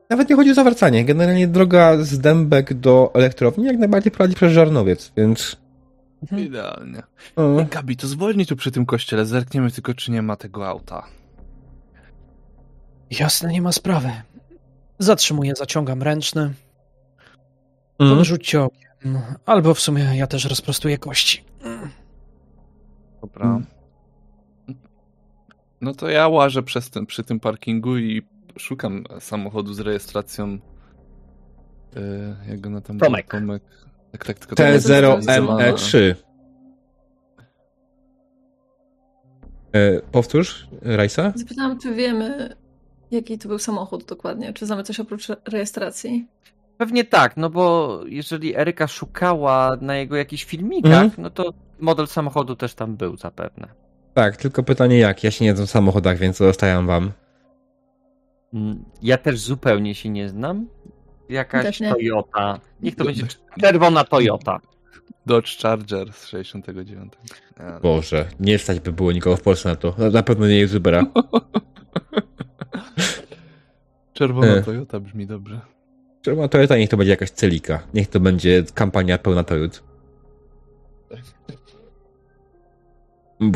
[0.09, 1.05] nawet nie chodzi o zawracanie.
[1.05, 5.55] Generalnie droga z Dębek do elektrowni jak najbardziej prowadzi przez Żarnowiec, więc...
[6.37, 7.03] Idealnie.
[7.35, 10.67] O, Ej, Gabi, to zwolnij tu przy tym kościele, zerkniemy tylko, czy nie ma tego
[10.67, 11.03] auta.
[13.11, 14.11] Jasne, nie ma sprawy.
[14.99, 16.53] Zatrzymuję, zaciągam ręczny.
[17.99, 18.15] mm.
[18.15, 19.19] Podrzućcie okiem.
[19.45, 21.43] Albo w sumie ja też rozprostuję kości.
[23.21, 23.61] Dobra.
[25.81, 25.91] Mm.
[25.91, 28.21] No to ja łażę przez ten, przy tym parkingu i
[28.57, 30.47] szukam samochodu z rejestracją.
[30.51, 33.31] Yy, jak go na tam Tomek.
[33.31, 33.63] Tomek.
[34.11, 36.15] Tak, tak, tylko T0ME3.
[39.73, 41.33] E, powtórz, Rajsa?
[41.35, 42.55] Zapytałam, czy wiemy,
[43.11, 44.53] jaki to był samochód dokładnie.
[44.53, 46.27] Czy znamy coś oprócz re- rejestracji?
[46.77, 51.11] Pewnie tak, no bo jeżeli Eryka szukała na jego jakichś filmikach, Mhm.
[51.23, 53.67] no to model samochodu też tam był zapewne.
[54.19, 55.23] Tak, tylko pytanie jak?
[55.23, 57.11] Ja się nie znam w samochodach, więc zostawiam wam.
[58.53, 60.67] Mm, Ja też zupełnie się nie znam.
[61.29, 61.89] Jakaś nie.
[61.89, 62.59] Toyota.
[62.81, 63.23] Niech to będzie
[63.61, 64.59] czerwona Toyota.
[65.25, 67.13] Dodge Charger z 69.
[67.59, 69.95] Nie, Boże, nie stać by było nikogo w Polsce na to.
[70.11, 71.05] Na pewno nie jest Ubera.
[74.13, 74.63] Czerwona E.
[74.63, 75.61] Toyota brzmi dobrze.
[76.21, 77.83] Czerwona Toyota niech to będzie jakaś celika.
[77.93, 79.88] Niech to będzie kampania pełna Toyot.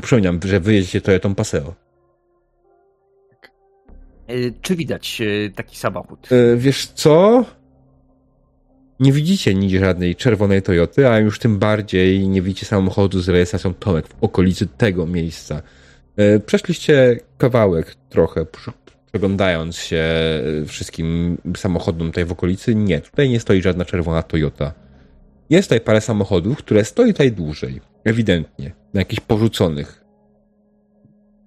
[0.02, 1.74] Przypominam, że wyjedziecie Toyotą Paseo.
[4.30, 6.30] Y, Czy widać y, taki samochód?
[6.32, 7.46] E, wiesz co?
[9.00, 13.74] Nie widzicie nigdzie żadnej czerwonej Toyoty, a już tym bardziej nie widzicie samochodu z rejestracją
[13.74, 15.62] Tomek w okolicy tego miejsca.
[16.18, 18.46] E, Przeszliście kawałek trochę,
[19.12, 20.04] przeglądając się
[20.62, 22.76] e, wszystkim samochodom tutaj w okolicy.
[22.76, 24.74] Nie, tutaj nie stoi żadna czerwona Toyota.
[25.54, 27.82] Jest tutaj parę samochodów, które stoi tutaj dłużej.
[28.04, 28.72] Ewidentnie.
[28.94, 30.04] Na jakichś porzuconych.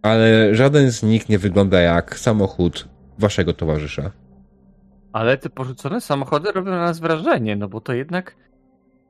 [0.03, 2.89] Ale żaden z nich nie wygląda jak samochód
[3.19, 4.11] waszego towarzysza.
[5.13, 8.37] Ale te porzucone samochody robią na nas wrażenie, no bo to jednak.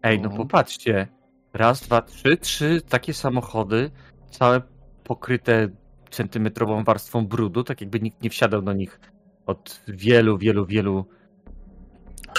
[0.03, 0.37] Ej, no No.
[0.37, 1.07] popatrzcie.
[1.53, 3.91] Raz, dwa, trzy, trzy takie samochody,
[4.31, 4.63] całe
[5.05, 5.69] pokryte
[6.11, 9.01] centymetrową warstwą brudu, tak jakby nikt nie wsiadał do nich
[9.47, 11.05] od wielu, wielu, wielu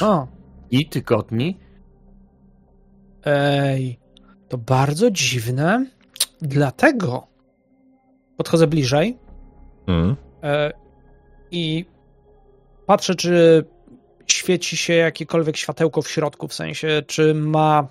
[0.01, 0.27] O,
[0.71, 1.66] i tygodni.
[3.28, 3.99] Ej,
[4.49, 5.86] to bardzo dziwne.
[6.41, 7.28] Dlatego
[8.38, 9.17] podchodzę bliżej
[9.88, 10.15] Mm.
[11.51, 11.86] i
[12.86, 13.63] patrzę, czy
[14.28, 17.88] świeci się jakiekolwiek światełko w środku, w sensie, czy ma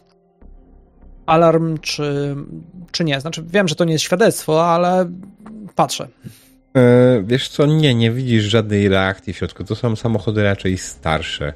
[1.27, 2.37] alarm, czy,
[2.93, 3.21] czy nie.
[3.21, 5.11] Znaczy, wiem, że to nie jest świadectwo, ale
[5.75, 6.09] patrzę.
[6.77, 9.65] E, wiesz co, nie, nie widzisz żadnej reakcji w środku.
[9.65, 11.53] To są samochody raczej starsze,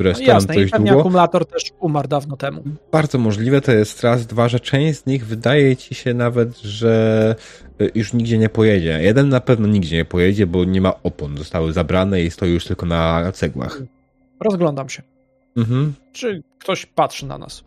[0.00, 1.00] które No stoją jasne, i dość pewnie długo.
[1.00, 2.62] akumulator też umarł dawno temu.
[2.92, 7.34] Bardzo możliwe to jest raz, dwa, że część z nich wydaje ci się nawet, że
[7.80, 8.98] e, już nigdzie nie pojedzie.
[9.02, 11.38] Jeden na pewno nigdzie nie pojedzie, bo nie ma opon.
[11.38, 13.82] Zostały zabrane i stoi już tylko na cegłach.
[14.40, 15.02] Rozglądam się.
[15.56, 15.94] Mhm.
[16.12, 17.64] Czy ktoś patrzy na nas?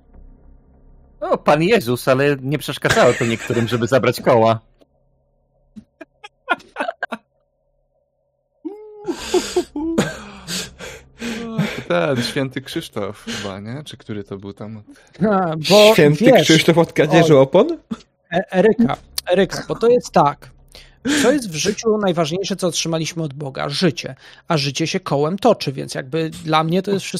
[1.22, 4.60] O, Pan Jezus, ale nie przeszkadzało to niektórym, żeby zabrać koła.
[11.88, 13.84] Ten, święty Krzysztof chyba, nie?
[13.86, 14.84] Czy który to był tam?
[15.32, 17.78] A, bo Święty wiesz, Krzysztof od kradzieży opon?
[18.32, 18.98] E- Eryka,
[19.32, 20.54] Eryka, bo to jest tak.
[21.22, 23.70] Co jest w życiu najważniejsze, co otrzymaliśmy od Boga?
[23.70, 24.16] Życie.
[24.48, 27.12] A życie się kołem toczy, więc jakby dla mnie to jest wszystko